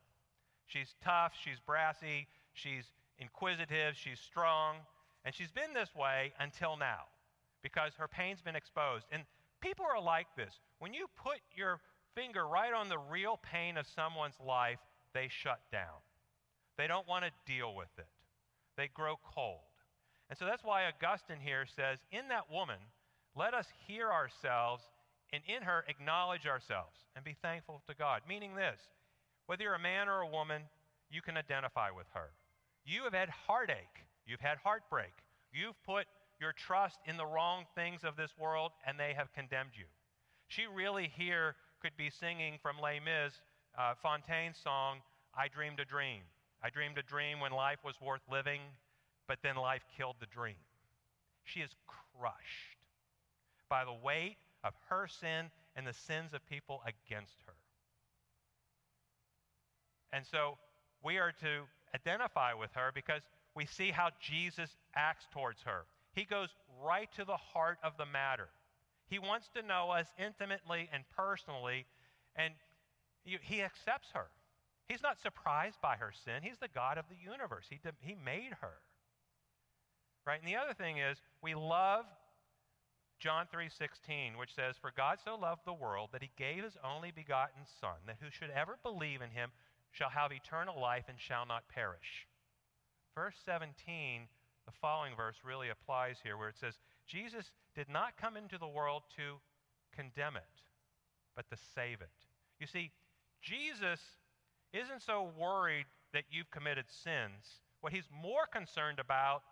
[0.66, 2.84] She's tough, she's brassy, she's
[3.18, 4.76] inquisitive, she's strong,
[5.24, 7.04] and she's been this way until now
[7.62, 9.06] because her pain's been exposed.
[9.12, 9.22] And
[9.60, 10.58] people are like this.
[10.78, 11.80] When you put your
[12.14, 14.78] finger right on the real pain of someone's life,
[15.14, 16.02] they shut down.
[16.76, 18.08] They don't want to deal with it,
[18.76, 19.60] they grow cold.
[20.30, 22.78] And so that's why Augustine here says, In that woman,
[23.36, 24.82] let us hear ourselves
[25.32, 28.22] and in her acknowledge ourselves and be thankful to God.
[28.28, 28.80] Meaning this
[29.46, 30.62] whether you're a man or a woman,
[31.10, 32.30] you can identify with her.
[32.84, 35.12] You have had heartache, you've had heartbreak,
[35.52, 36.06] you've put
[36.40, 39.84] your trust in the wrong things of this world, and they have condemned you.
[40.48, 43.32] She really here could be singing from Les Mis,
[43.78, 44.98] uh, Fantine's song,
[45.34, 46.22] I Dreamed a Dream.
[46.62, 48.60] I dreamed a dream when life was worth living,
[49.26, 50.56] but then life killed the dream.
[51.44, 52.78] She is crushed
[53.68, 57.54] by the weight of her sin and the sins of people against her.
[60.12, 60.58] And so
[61.02, 61.62] we are to
[61.94, 63.22] identify with her because
[63.54, 65.84] we see how Jesus acts towards her.
[66.14, 66.48] He goes
[66.82, 68.48] right to the heart of the matter.
[69.06, 71.86] He wants to know us intimately and personally,
[72.36, 72.54] and
[73.24, 74.26] he accepts her.
[74.88, 76.42] He's not surprised by her sin.
[76.42, 77.66] He's the God of the universe.
[77.70, 78.80] He, he made her.
[80.26, 80.40] Right?
[80.40, 82.04] And the other thing is, we love
[83.18, 87.12] John 3:16, which says, "For God so loved the world that he gave his only
[87.12, 89.52] begotten son, that who should ever believe in him
[89.92, 92.26] shall have eternal life and shall not perish."
[93.14, 94.28] Verse 17
[94.66, 98.68] the following verse really applies here, where it says, Jesus did not come into the
[98.68, 99.38] world to
[99.94, 100.62] condemn it,
[101.34, 102.10] but to save it.
[102.60, 102.90] You see,
[103.40, 104.00] Jesus
[104.72, 107.60] isn't so worried that you've committed sins.
[107.80, 109.42] What he's more concerned about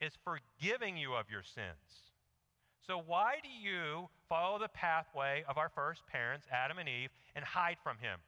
[0.00, 2.14] is forgiving you of your sins.
[2.86, 7.44] So, why do you follow the pathway of our first parents, Adam and Eve, and
[7.44, 8.20] hide from him?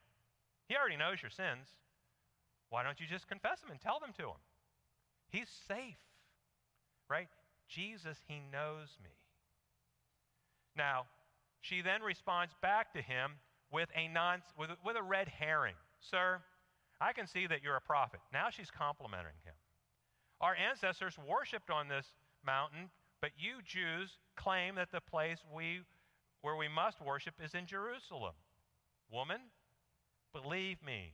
[0.67, 1.67] He already knows your sins.
[2.69, 4.41] Why don't you just confess them and tell them to him?
[5.33, 5.97] He's safe
[7.13, 7.27] right?
[7.67, 9.11] Jesus, he knows me.
[10.75, 11.03] Now,
[11.61, 13.33] she then responds back to him
[13.71, 15.75] with a, non, with, with a red herring.
[15.99, 16.39] Sir,
[16.99, 18.19] I can see that you're a prophet.
[18.31, 19.53] Now she's complimenting him.
[20.41, 22.07] Our ancestors worshiped on this
[22.45, 22.89] mountain,
[23.21, 25.81] but you Jews claim that the place we,
[26.41, 28.33] where we must worship is in Jerusalem.
[29.11, 29.39] Woman,
[30.33, 31.13] believe me,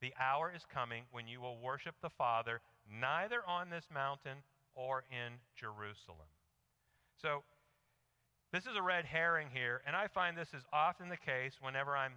[0.00, 2.60] the hour is coming when you will worship the Father
[2.90, 4.38] neither on this mountain
[4.74, 6.28] or in Jerusalem.
[7.20, 7.42] So,
[8.52, 11.94] this is a red herring here, and I find this is often the case whenever
[11.94, 12.14] I'm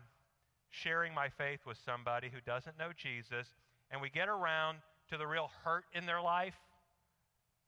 [0.70, 3.48] sharing my faith with somebody who doesn't know Jesus,
[3.92, 4.78] and we get around
[5.10, 6.56] to the real hurt in their life.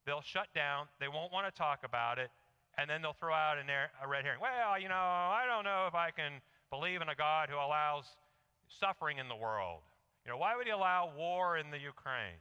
[0.06, 2.30] They'll shut down, they won't want to talk about it,
[2.78, 4.40] and then they'll throw out a red herring.
[4.42, 6.40] Well, you know, I don't know if I can
[6.70, 8.06] believe in a God who allows
[8.68, 9.82] suffering in the world.
[10.26, 12.40] You know, why would he allow war in the Ukraine?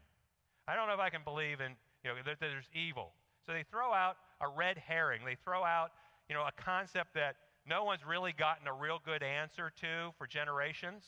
[0.68, 1.72] I don't know if I can believe in
[2.04, 3.12] you know, there, there's evil.
[3.46, 5.22] So they throw out a red herring.
[5.24, 5.90] They throw out,
[6.28, 7.36] you know, a concept that
[7.66, 11.04] no one's really gotten a real good answer to for generations.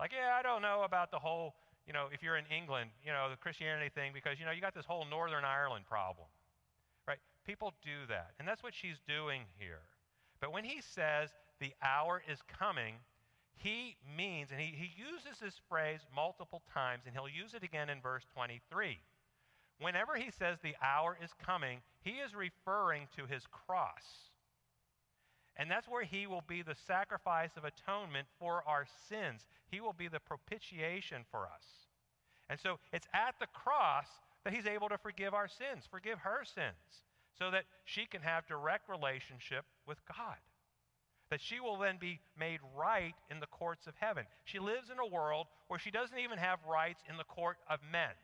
[0.00, 1.54] Like, yeah, I don't know about the whole,
[1.86, 4.60] you know, if you're in England, you know, the Christianity thing, because, you know, you
[4.60, 6.28] got this whole Northern Ireland problem.
[7.06, 7.18] Right?
[7.46, 8.32] People do that.
[8.38, 9.80] And that's what she's doing here.
[10.40, 11.30] But when he says
[11.60, 12.94] the hour is coming,
[13.58, 17.88] he means, and he, he uses this phrase multiple times, and he'll use it again
[17.90, 18.98] in verse 23
[19.80, 24.30] whenever he says the hour is coming, he is referring to his cross.
[25.56, 29.46] And that's where he will be the sacrifice of atonement for our sins.
[29.70, 31.64] He will be the propitiation for us.
[32.48, 34.06] And so it's at the cross
[34.44, 37.02] that he's able to forgive our sins, forgive her sins,
[37.38, 40.36] so that she can have direct relationship with God.
[41.30, 44.24] That she will then be made right in the courts of heaven.
[44.44, 47.80] She lives in a world where she doesn't even have rights in the court of
[47.92, 48.16] men.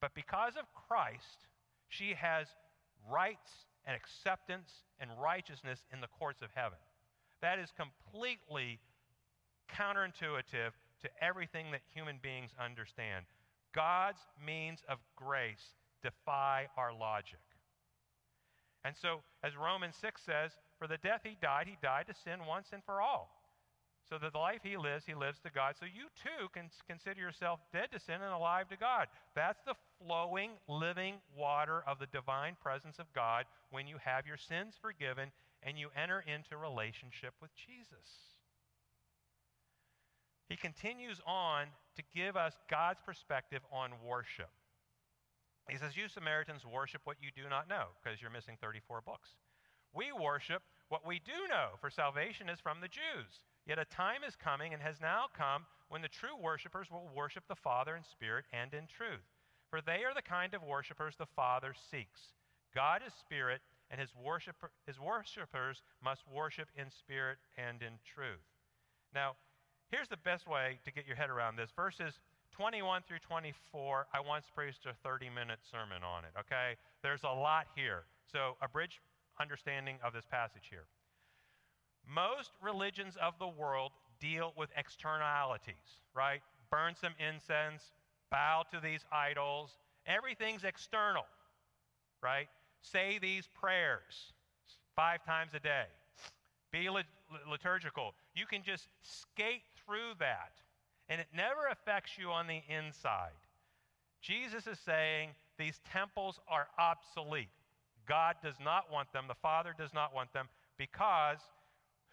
[0.00, 1.48] But because of Christ,
[1.88, 2.46] she has
[3.10, 3.50] rights
[3.86, 4.70] and acceptance
[5.00, 6.78] and righteousness in the courts of heaven.
[7.40, 8.80] That is completely
[9.74, 10.72] counterintuitive
[11.02, 13.24] to everything that human beings understand.
[13.74, 17.40] God's means of grace defy our logic.
[18.84, 22.40] And so, as Romans 6 says, for the death he died, he died to sin
[22.46, 23.36] once and for all
[24.08, 25.74] so that the life he lives, he lives to God.
[25.78, 29.08] So you too can consider yourself dead to sin and alive to God.
[29.34, 34.36] That's the flowing, living water of the divine presence of God when you have your
[34.36, 35.30] sins forgiven
[35.62, 38.36] and you enter into relationship with Jesus.
[40.48, 41.66] he continues on
[41.96, 44.50] to give us God's perspective on worship.
[45.68, 49.30] He says, You Samaritans worship what you do not know, because you're missing 34 books.
[49.96, 53.40] We worship what we do know, for salvation is from the Jews.
[53.66, 57.44] Yet a time is coming and has now come when the true worshippers will worship
[57.48, 59.24] the Father in spirit and in truth.
[59.70, 62.20] For they are the kind of worshippers the Father seeks.
[62.74, 68.44] God is spirit, and his, worshipper, his worshippers must worship in spirit and in truth.
[69.14, 69.34] Now,
[69.90, 71.70] here's the best way to get your head around this.
[71.74, 72.20] Verses
[72.52, 76.76] 21 through 24, I once preached a 30 minute sermon on it, okay?
[77.02, 78.04] There's a lot here.
[78.30, 79.00] So, a bridge
[79.40, 80.86] understanding of this passage here.
[82.08, 86.40] Most religions of the world deal with externalities, right?
[86.70, 87.92] Burn some incense,
[88.30, 89.78] bow to these idols.
[90.06, 91.24] Everything's external,
[92.22, 92.48] right?
[92.82, 94.32] Say these prayers
[94.94, 95.86] five times a day.
[96.72, 96.88] Be
[97.50, 98.14] liturgical.
[98.34, 100.52] You can just skate through that,
[101.08, 103.30] and it never affects you on the inside.
[104.20, 107.48] Jesus is saying these temples are obsolete.
[108.08, 110.48] God does not want them, the Father does not want them,
[110.78, 111.38] because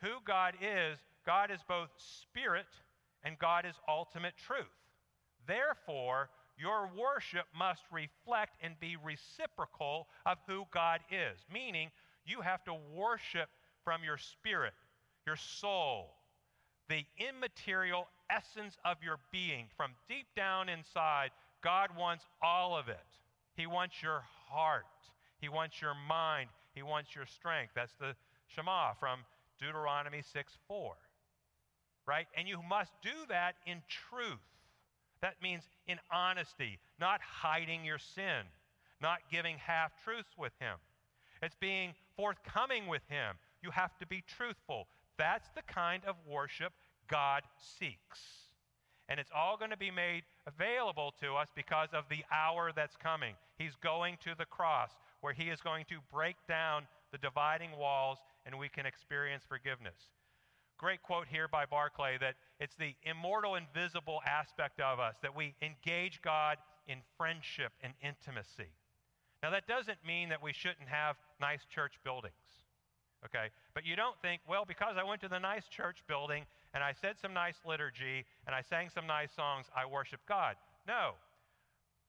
[0.02, 2.66] who God is, God is both spirit
[3.24, 4.66] and God is ultimate truth.
[5.48, 11.90] Therefore, your worship must reflect and be reciprocal of who God is, meaning
[12.26, 13.50] you have to worship
[13.84, 14.74] from your spirit,
[15.26, 16.16] your soul,
[16.90, 19.68] the immaterial essence of your being.
[19.76, 21.32] From deep down inside,
[21.64, 22.98] God wants all of it.
[23.56, 24.86] He wants your heart,
[25.44, 27.74] He wants your mind, He wants your strength.
[27.76, 28.16] That's the
[28.48, 29.20] Shema from
[29.60, 30.94] Deuteronomy 6 4.
[32.08, 32.28] Right?
[32.38, 34.40] And you must do that in truth.
[35.22, 38.48] That means in honesty, not hiding your sin,
[39.02, 40.78] not giving half truths with Him.
[41.42, 43.36] It's being forthcoming with Him.
[43.62, 44.88] You have to be truthful.
[45.18, 46.72] That's the kind of worship
[47.10, 47.44] God
[47.78, 48.22] seeks.
[49.10, 52.96] And it's all going to be made available to us because of the hour that's
[52.96, 53.36] coming.
[53.58, 54.92] He's going to the cross
[55.24, 59.96] where He is going to break down the dividing walls and we can experience forgiveness.
[60.78, 65.56] Great quote here by Barclay that it's the immortal, invisible aspect of us that we
[65.62, 66.58] engage God
[66.88, 68.76] in friendship and intimacy.
[69.42, 72.34] Now, that doesn't mean that we shouldn't have nice church buildings,
[73.24, 73.48] okay?
[73.74, 76.44] But you don't think, well, because I went to the nice church building
[76.74, 80.58] and I said some nice liturgy and I sang some nice songs, I worship God.
[80.86, 81.12] No.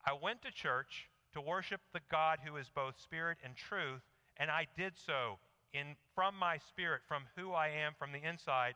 [0.05, 4.03] I went to church to worship the God who is both spirit and truth,
[4.39, 5.39] and I did so
[5.73, 8.75] in, from my spirit, from who I am from the inside,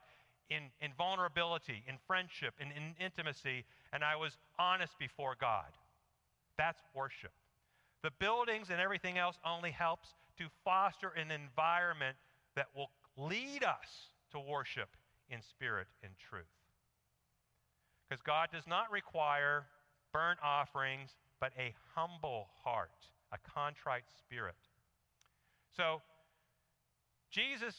[0.50, 5.70] in, in vulnerability, in friendship, in, in intimacy, and I was honest before God.
[6.56, 7.32] That's worship.
[8.02, 12.16] The buildings and everything else only helps to foster an environment
[12.56, 14.88] that will lead us to worship
[15.30, 16.44] in spirit and truth.
[18.08, 19.66] Because God does not require
[20.12, 21.10] burnt offerings,
[21.40, 22.90] but a humble heart,
[23.32, 24.56] a contrite spirit.
[25.76, 26.02] So,
[27.30, 27.74] Jesus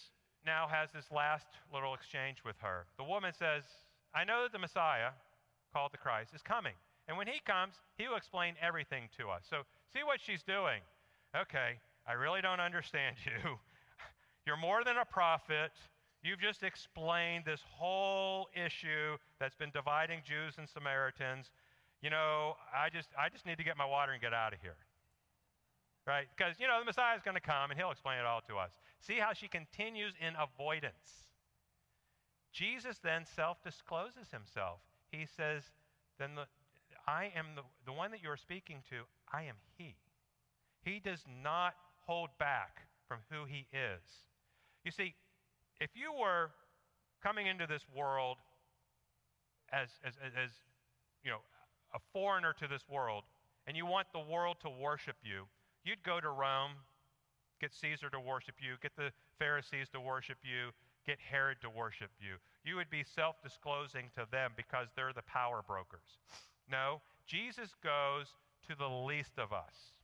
[0.45, 2.85] now has this last little exchange with her.
[2.97, 3.63] The woman says,
[4.13, 5.11] I know that the Messiah,
[5.73, 6.73] called the Christ, is coming.
[7.07, 9.43] And when he comes, he will explain everything to us.
[9.49, 10.81] So see what she's doing.
[11.35, 13.57] Okay, I really don't understand you.
[14.45, 15.71] You're more than a prophet.
[16.23, 21.49] You've just explained this whole issue that's been dividing Jews and Samaritans.
[22.01, 24.61] You know, I just I just need to get my water and get out of
[24.61, 24.77] here
[26.09, 26.25] right?
[26.35, 28.57] Because, you know, the Messiah is going to come and he'll explain it all to
[28.57, 28.71] us.
[28.99, 31.29] See how she continues in avoidance.
[32.51, 34.79] Jesus then self discloses himself.
[35.11, 35.63] He says,
[36.17, 36.45] Then the,
[37.07, 39.95] I am the, the one that you're speaking to, I am he.
[40.81, 41.75] He does not
[42.07, 44.01] hold back from who he is.
[44.83, 45.13] You see,
[45.79, 46.49] if you were
[47.21, 48.37] coming into this world
[49.71, 50.49] as, as, as
[51.23, 51.39] you know,
[51.93, 53.23] a foreigner to this world,
[53.67, 55.45] and you want the world to worship you,
[55.83, 56.71] You'd go to Rome,
[57.61, 60.71] get Caesar to worship you, get the Pharisees to worship you,
[61.07, 62.35] get Herod to worship you.
[62.63, 66.19] You would be self disclosing to them because they're the power brokers.
[66.69, 68.27] No, Jesus goes
[68.67, 69.95] to the least of us.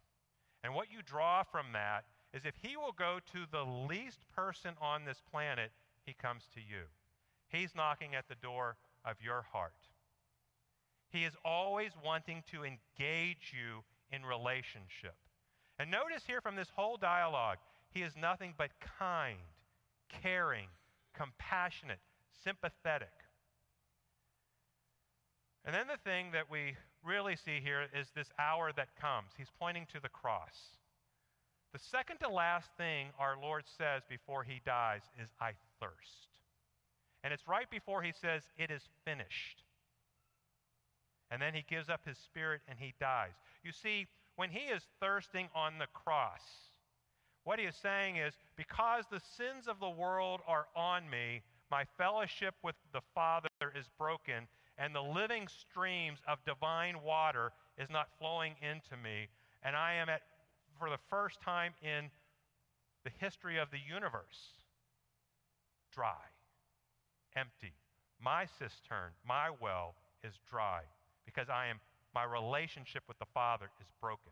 [0.63, 4.71] And what you draw from that is if he will go to the least person
[4.81, 5.71] on this planet,
[6.05, 6.85] he comes to you.
[7.49, 9.75] He's knocking at the door of your heart.
[11.09, 15.15] He is always wanting to engage you in relationship.
[15.79, 17.57] And notice here from this whole dialogue,
[17.91, 19.37] he is nothing but kind,
[20.21, 20.67] caring,
[21.13, 21.99] compassionate,
[22.43, 23.09] sympathetic.
[25.65, 29.31] And then the thing that we really see here is this hour that comes.
[29.37, 30.77] He's pointing to the cross.
[31.73, 35.51] The second to last thing our Lord says before he dies is, I
[35.81, 36.39] thirst.
[37.23, 39.64] And it's right before he says, It is finished.
[41.35, 43.33] And then he gives up his spirit and he dies.
[43.61, 44.07] You see,
[44.37, 46.39] when he is thirsting on the cross,
[47.43, 51.83] what he is saying is, Because the sins of the world are on me, my
[51.97, 58.07] fellowship with the Father is broken, and the living streams of divine water is not
[58.17, 59.27] flowing into me.
[59.61, 60.21] And I am at,
[60.79, 62.09] for the first time in
[63.03, 64.53] the history of the universe,
[65.93, 66.23] dry,
[67.35, 67.73] empty.
[68.23, 70.83] My cistern, my well is dry
[71.25, 71.79] because I am
[72.13, 74.31] my relationship with the Father is broken.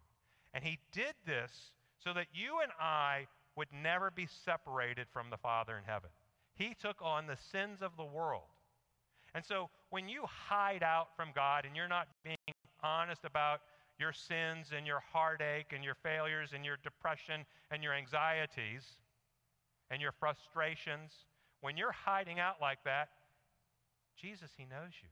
[0.53, 1.51] And he did this
[1.99, 6.09] so that you and I would never be separated from the Father in heaven.
[6.55, 8.43] He took on the sins of the world.
[9.35, 12.37] And so when you hide out from God and you're not being
[12.83, 13.61] honest about
[13.99, 18.83] your sins and your heartache and your failures and your depression and your anxieties
[19.89, 21.11] and your frustrations,
[21.61, 23.09] when you're hiding out like that,
[24.19, 25.09] Jesus, He knows you.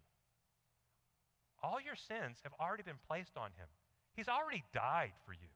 [1.63, 3.67] All your sins have already been placed on Him.
[4.15, 5.49] He's already died for you.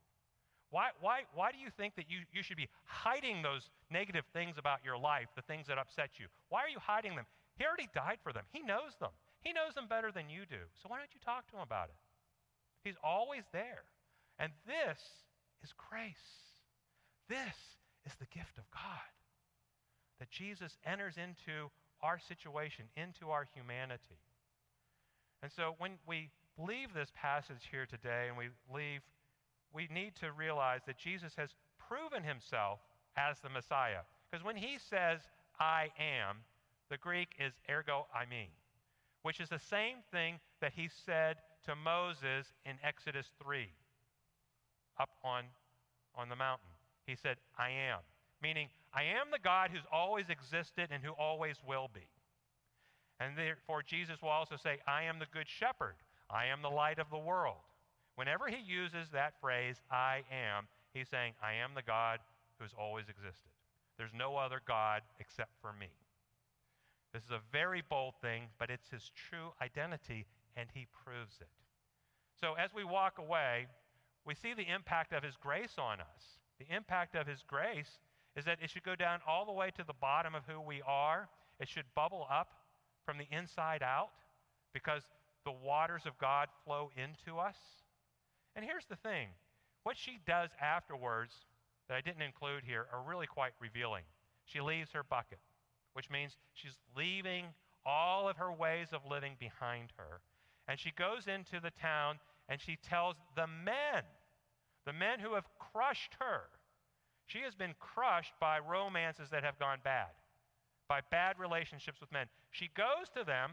[0.72, 4.58] Why, why, why do you think that you, you should be hiding those negative things
[4.58, 6.28] about your life, the things that upset you?
[6.50, 7.26] Why are you hiding them?
[7.58, 8.44] He already died for them.
[8.52, 9.12] He knows them.
[9.42, 10.60] He knows them better than you do.
[10.82, 11.96] So why don't you talk to him about it?
[12.84, 13.86] He's always there.
[14.40, 15.00] And this
[15.64, 16.28] is grace.
[17.30, 17.56] This
[18.06, 19.10] is the gift of God.
[20.20, 21.70] That Jesus enters into
[22.02, 24.20] our situation, into our humanity.
[25.44, 29.02] And so when we leave this passage here today and we leave,
[29.74, 32.80] we need to realize that Jesus has proven himself
[33.18, 34.02] as the Messiah.
[34.30, 35.22] Because when he says,
[35.60, 36.38] I am,
[36.90, 38.50] the Greek is ego eimi,
[39.24, 43.68] which is the same thing that he said to Moses in Exodus 3,
[45.00, 45.44] up on,
[46.16, 46.70] on the mountain.
[47.06, 48.00] He said, I am,
[48.42, 52.08] meaning, I am the God who's always existed and who always will be.
[53.20, 55.96] And therefore, Jesus will also say, I am the good shepherd.
[56.30, 57.64] I am the light of the world.
[58.16, 62.20] Whenever he uses that phrase, I am, he's saying, I am the God
[62.60, 63.52] who's always existed.
[63.98, 65.88] There's no other God except for me.
[67.14, 70.26] This is a very bold thing, but it's his true identity,
[70.58, 71.48] and he proves it.
[72.40, 73.68] So as we walk away,
[74.26, 76.40] we see the impact of his grace on us.
[76.60, 78.00] The impact of his grace
[78.36, 80.82] is that it should go down all the way to the bottom of who we
[80.86, 81.30] are.
[81.60, 82.50] It should bubble up
[83.06, 84.10] from the inside out
[84.74, 85.04] because
[85.46, 87.56] the waters of God flow into us.
[88.56, 89.30] And here's the thing
[89.84, 91.34] what she does afterwards
[91.88, 94.04] that I didn't include here are really quite revealing.
[94.46, 95.40] She leaves her bucket,
[95.94, 97.46] which means she's leaving
[97.86, 100.22] all of her ways of living behind her.
[100.68, 102.18] And she goes into the town
[102.50, 104.04] and she tells the men,
[104.86, 106.42] the men who have crushed her,
[107.28, 110.10] she has been crushed by romances that have gone bad
[110.88, 112.28] by bad relationships with men.
[112.52, 113.52] She goes to them,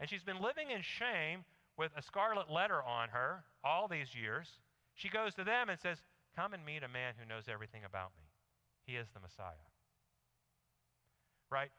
[0.00, 1.44] and she's been living in shame
[1.78, 4.48] with a scarlet letter on her all these years.
[4.94, 5.98] She goes to them and says,
[6.34, 8.24] Come and meet a man who knows everything about me.
[8.86, 9.68] He is the Messiah.
[11.50, 11.70] Right?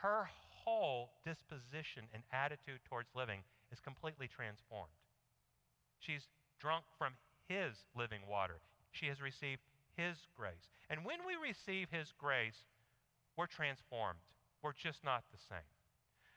[0.00, 0.28] Her
[0.64, 3.40] whole disposition and attitude towards living
[3.70, 4.92] is completely transformed.
[5.98, 6.28] She's
[6.58, 7.12] drunk from
[7.48, 8.60] His living water.
[8.92, 9.60] She has received
[9.96, 10.68] His grace.
[10.88, 12.64] And when we receive His grace,
[13.36, 14.18] we're transformed.
[14.62, 15.68] We're just not the same.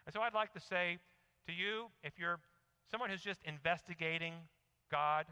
[0.06, 0.98] And so I'd like to say
[1.48, 2.40] to you, if you're
[2.90, 4.34] someone who's just investigating
[4.92, 5.26] God,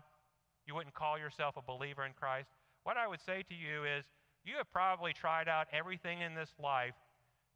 [0.66, 2.50] you wouldn't call yourself a believer in Christ,
[2.84, 4.06] what I would say to you is
[4.44, 6.94] you have probably tried out everything in this life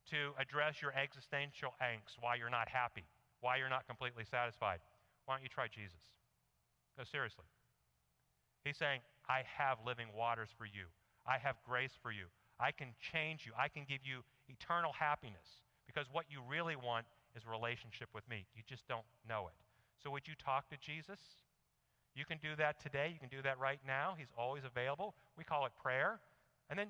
[0.10, 3.06] to address your existential angst, why you're not happy,
[3.42, 4.80] why you're not completely satisfied.
[5.26, 6.02] Why don't you try Jesus?
[6.98, 7.46] No, seriously.
[8.66, 10.90] He's saying, I have living waters for you.
[11.28, 12.26] I have grace for you.
[12.60, 13.54] I can change you.
[13.58, 17.06] I can give you eternal happiness because what you really want
[17.36, 18.46] is a relationship with me.
[18.56, 19.56] You just don't know it.
[20.04, 21.20] So, would you talk to Jesus?
[22.16, 23.12] You can do that today.
[23.14, 24.16] You can do that right now.
[24.18, 25.14] He's always available.
[25.38, 26.20] We call it prayer.
[26.70, 26.88] And then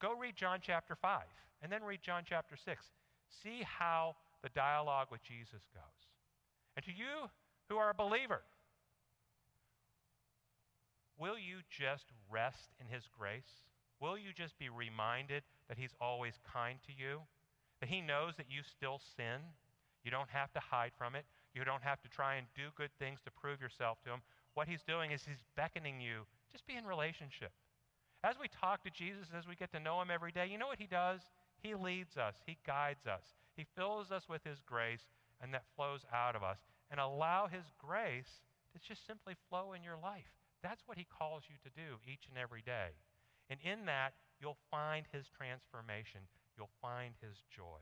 [0.00, 1.22] go read John chapter 5,
[1.62, 2.84] and then read John chapter 6.
[3.42, 5.82] See how the dialogue with Jesus goes.
[6.76, 7.28] And to you
[7.68, 8.42] who are a believer,
[11.18, 13.64] will you just rest in his grace?
[14.00, 17.20] Will you just be reminded that He's always kind to you?
[17.80, 19.40] That He knows that you still sin?
[20.04, 21.24] You don't have to hide from it.
[21.54, 24.20] You don't have to try and do good things to prove yourself to Him.
[24.54, 26.26] What He's doing is He's beckoning you.
[26.52, 27.50] Just be in relationship.
[28.22, 30.66] As we talk to Jesus, as we get to know Him every day, you know
[30.66, 31.20] what He does?
[31.62, 33.22] He leads us, He guides us,
[33.56, 35.06] He fills us with His grace,
[35.42, 36.58] and that flows out of us.
[36.90, 38.42] And allow His grace
[38.72, 40.30] to just simply flow in your life.
[40.62, 42.94] That's what He calls you to do each and every day.
[43.50, 46.20] And in that, you'll find his transformation.
[46.56, 47.80] You'll find his joy.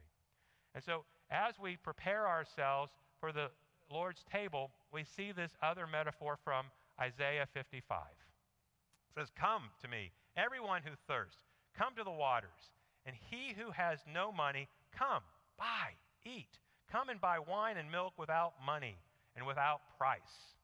[0.75, 3.49] And so, as we prepare ourselves for the
[3.91, 6.67] Lord's table, we see this other metaphor from
[7.01, 7.99] Isaiah 55.
[8.07, 11.43] It says, Come to me, everyone who thirsts,
[11.77, 12.71] come to the waters.
[13.07, 15.23] And he who has no money, come,
[15.59, 15.93] buy,
[16.25, 16.59] eat.
[16.91, 18.97] Come and buy wine and milk without money
[19.37, 20.55] and without price.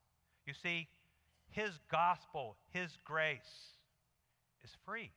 [0.46, 0.88] You see,
[1.50, 3.74] his gospel, his grace
[4.64, 5.12] is free.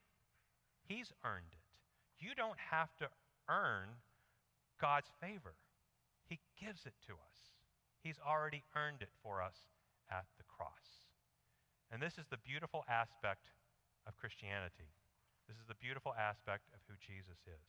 [0.87, 1.65] He's earned it.
[2.19, 3.07] You don't have to
[3.49, 3.89] earn
[4.79, 5.55] God's favor,
[6.27, 7.37] He gives it to us.
[8.03, 9.55] He's already earned it for us
[10.11, 11.07] at the cross.
[11.91, 13.47] And this is the beautiful aspect
[14.05, 14.91] of Christianity.
[15.47, 17.67] This is the beautiful aspect of who Jesus is.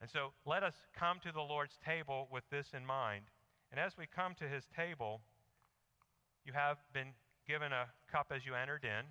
[0.00, 3.30] And so let us come to the Lord's table with this in mind.
[3.70, 5.20] And as we come to his table,
[6.44, 7.14] you have been
[7.46, 9.06] given a cup as you entered in.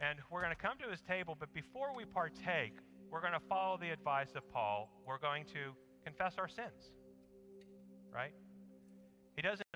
[0.00, 2.72] And we're going to come to his table, but before we partake,
[3.10, 4.88] we're going to follow the advice of Paul.
[5.06, 5.74] We're going to
[6.04, 6.92] confess our sins.
[8.14, 8.32] Right?
[9.36, 9.66] He doesn't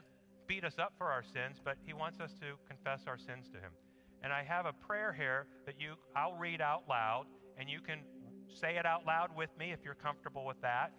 [0.47, 3.59] beat us up for our sins, but he wants us to confess our sins to
[3.59, 3.73] him.
[4.23, 7.27] And I have a prayer here that you I'll read out loud
[7.59, 8.01] and you can
[8.49, 10.93] say it out loud with me if you're comfortable with that.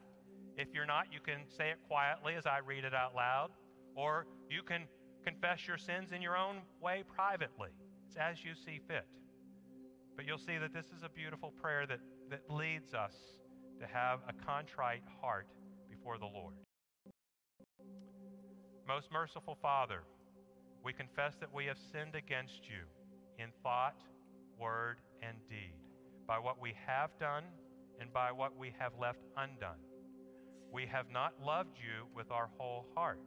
[0.57, 3.49] If you're not, you can say it quietly as I read it out loud
[3.95, 4.83] or you can
[5.25, 7.71] confess your sins in your own way privately.
[8.15, 9.05] It's as you see fit.
[10.15, 11.99] But you'll see that this is a beautiful prayer that,
[12.29, 13.11] that leads us
[13.81, 15.47] to have a contrite heart
[15.89, 16.53] before the Lord.
[18.87, 20.03] Most merciful Father,
[20.81, 22.85] we confess that we have sinned against you
[23.37, 23.99] in thought,
[24.57, 25.75] word, and deed,
[26.25, 27.43] by what we have done
[27.99, 29.83] and by what we have left undone.
[30.71, 33.19] We have not loved you with our whole heart.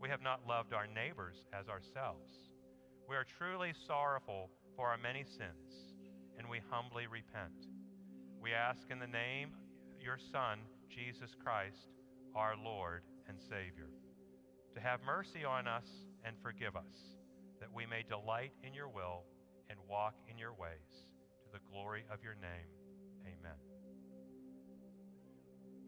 [0.00, 2.45] We have not loved our neighbors as ourselves.
[3.08, 5.94] We are truly sorrowful for our many sins,
[6.38, 7.54] and we humbly repent.
[8.42, 9.50] We ask in the name
[9.94, 10.58] of your Son,
[10.90, 11.86] Jesus Christ,
[12.34, 13.90] our Lord and Savior,
[14.74, 15.86] to have mercy on us
[16.24, 17.14] and forgive us,
[17.60, 19.22] that we may delight in your will
[19.70, 21.06] and walk in your ways,
[21.44, 22.70] to the glory of your name.
[23.22, 23.58] Amen.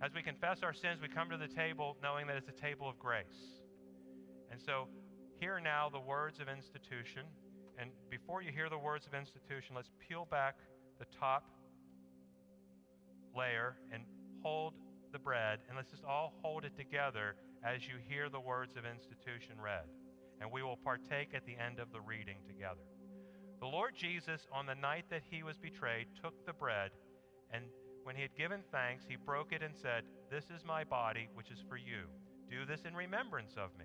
[0.01, 2.89] As we confess our sins, we come to the table knowing that it's a table
[2.89, 3.59] of grace.
[4.51, 4.87] And so,
[5.41, 7.23] hear now the words of institution.
[7.79, 10.57] And before you hear the words of institution, let's peel back
[10.99, 11.45] the top
[13.37, 14.03] layer and
[14.43, 14.75] hold
[15.13, 18.85] the bread, and let's just all hold it together as you hear the words of
[18.85, 19.87] institution read.
[20.41, 22.85] And we will partake at the end of the reading together.
[23.61, 26.91] The Lord Jesus, on the night that he was betrayed, took the bread,
[27.53, 27.65] and
[28.05, 31.51] when he had given thanks, he broke it and said, This is my body, which
[31.51, 32.07] is for you.
[32.49, 33.85] Do this in remembrance of me.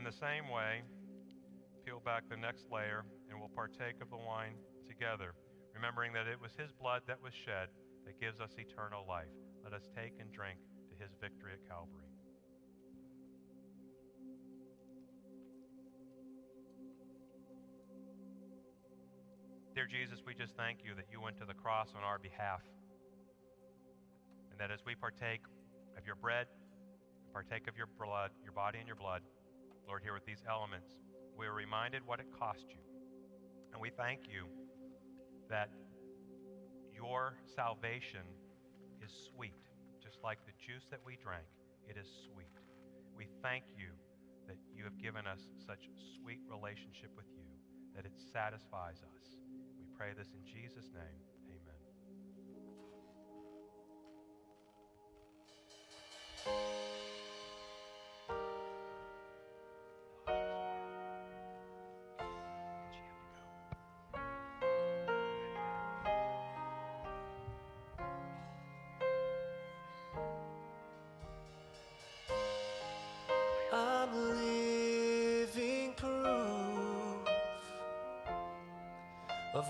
[0.00, 0.80] in the same way,
[1.84, 4.56] peel back the next layer and we'll partake of the wine
[4.88, 5.34] together,
[5.74, 7.68] remembering that it was his blood that was shed
[8.06, 9.28] that gives us eternal life.
[9.62, 10.56] Let us take and drink
[10.88, 12.08] to his victory at Calvary.
[19.74, 22.64] Dear Jesus, we just thank you that you went to the cross on our behalf.
[24.50, 25.44] And that as we partake
[25.98, 26.46] of your bread,
[27.34, 29.20] partake of your blood, your body and your blood,
[29.86, 30.90] Lord, here with these elements,
[31.36, 32.80] we are reminded what it cost you.
[33.72, 34.46] And we thank you
[35.48, 35.70] that
[36.94, 38.22] your salvation
[39.02, 39.56] is sweet,
[40.02, 41.46] just like the juice that we drank.
[41.88, 42.52] It is sweet.
[43.16, 43.90] We thank you
[44.46, 45.88] that you have given us such
[46.20, 47.46] sweet relationship with you
[47.94, 49.36] that it satisfies us.
[49.78, 51.20] We pray this in Jesus' name.
[56.46, 56.89] Amen.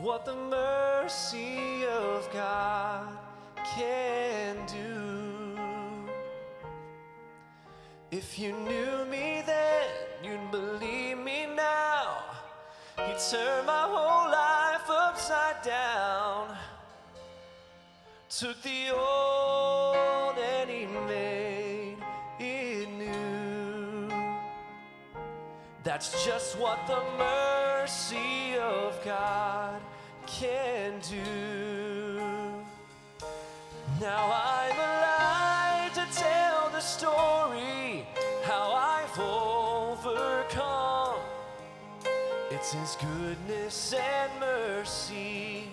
[0.01, 3.19] what the mercy of God
[3.77, 6.09] can do.
[8.11, 9.89] If you knew me then,
[10.25, 12.25] you'd believe me now.
[12.97, 16.57] He turned my whole life upside down.
[18.31, 21.97] Took the old and he made
[22.39, 24.11] it new.
[25.85, 29.81] That's just what the mercy of God
[30.41, 31.23] can do.
[34.01, 38.07] Now I'm alive to tell the story
[38.45, 39.19] how I've
[40.01, 41.19] overcome.
[42.51, 45.69] It's His goodness and mercy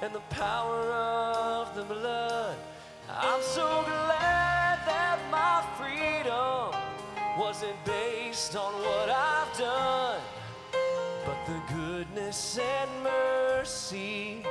[0.00, 2.56] and the power of the blood.
[3.10, 6.72] I'm so glad that my freedom
[7.36, 10.20] wasn't based on what I've done,
[11.26, 13.37] but the goodness and mercy
[13.68, 14.42] mercy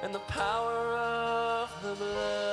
[0.00, 2.49] and the power of the blood.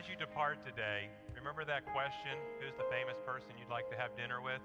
[0.00, 4.16] As you depart today, remember that question who's the famous person you'd like to have
[4.16, 4.64] dinner with?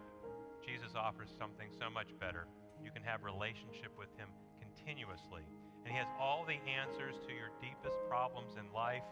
[0.64, 2.48] Jesus offers something so much better.
[2.80, 4.32] You can have relationship with him
[4.64, 5.44] continuously.
[5.84, 9.04] And he has all the answers to your deepest problems in life.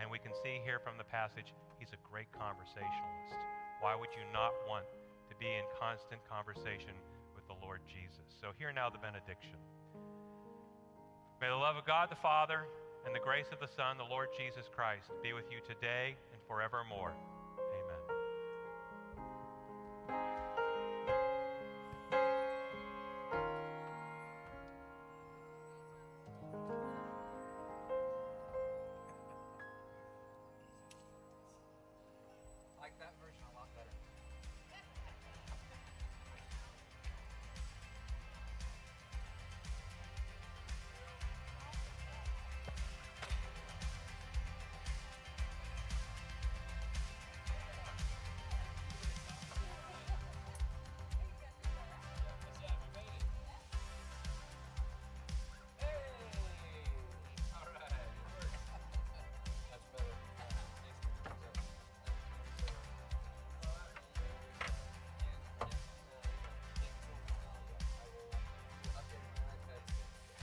[0.00, 3.36] And we can see here from the passage, he's a great conversationalist.
[3.84, 4.88] Why would you not want
[5.28, 6.96] to be in constant conversation
[7.36, 8.24] with the Lord Jesus?
[8.40, 9.60] So, hear now the benediction.
[11.36, 12.64] May the love of God the Father
[13.06, 16.42] and the grace of the Son, the Lord Jesus Christ, be with you today and
[16.48, 17.14] forevermore.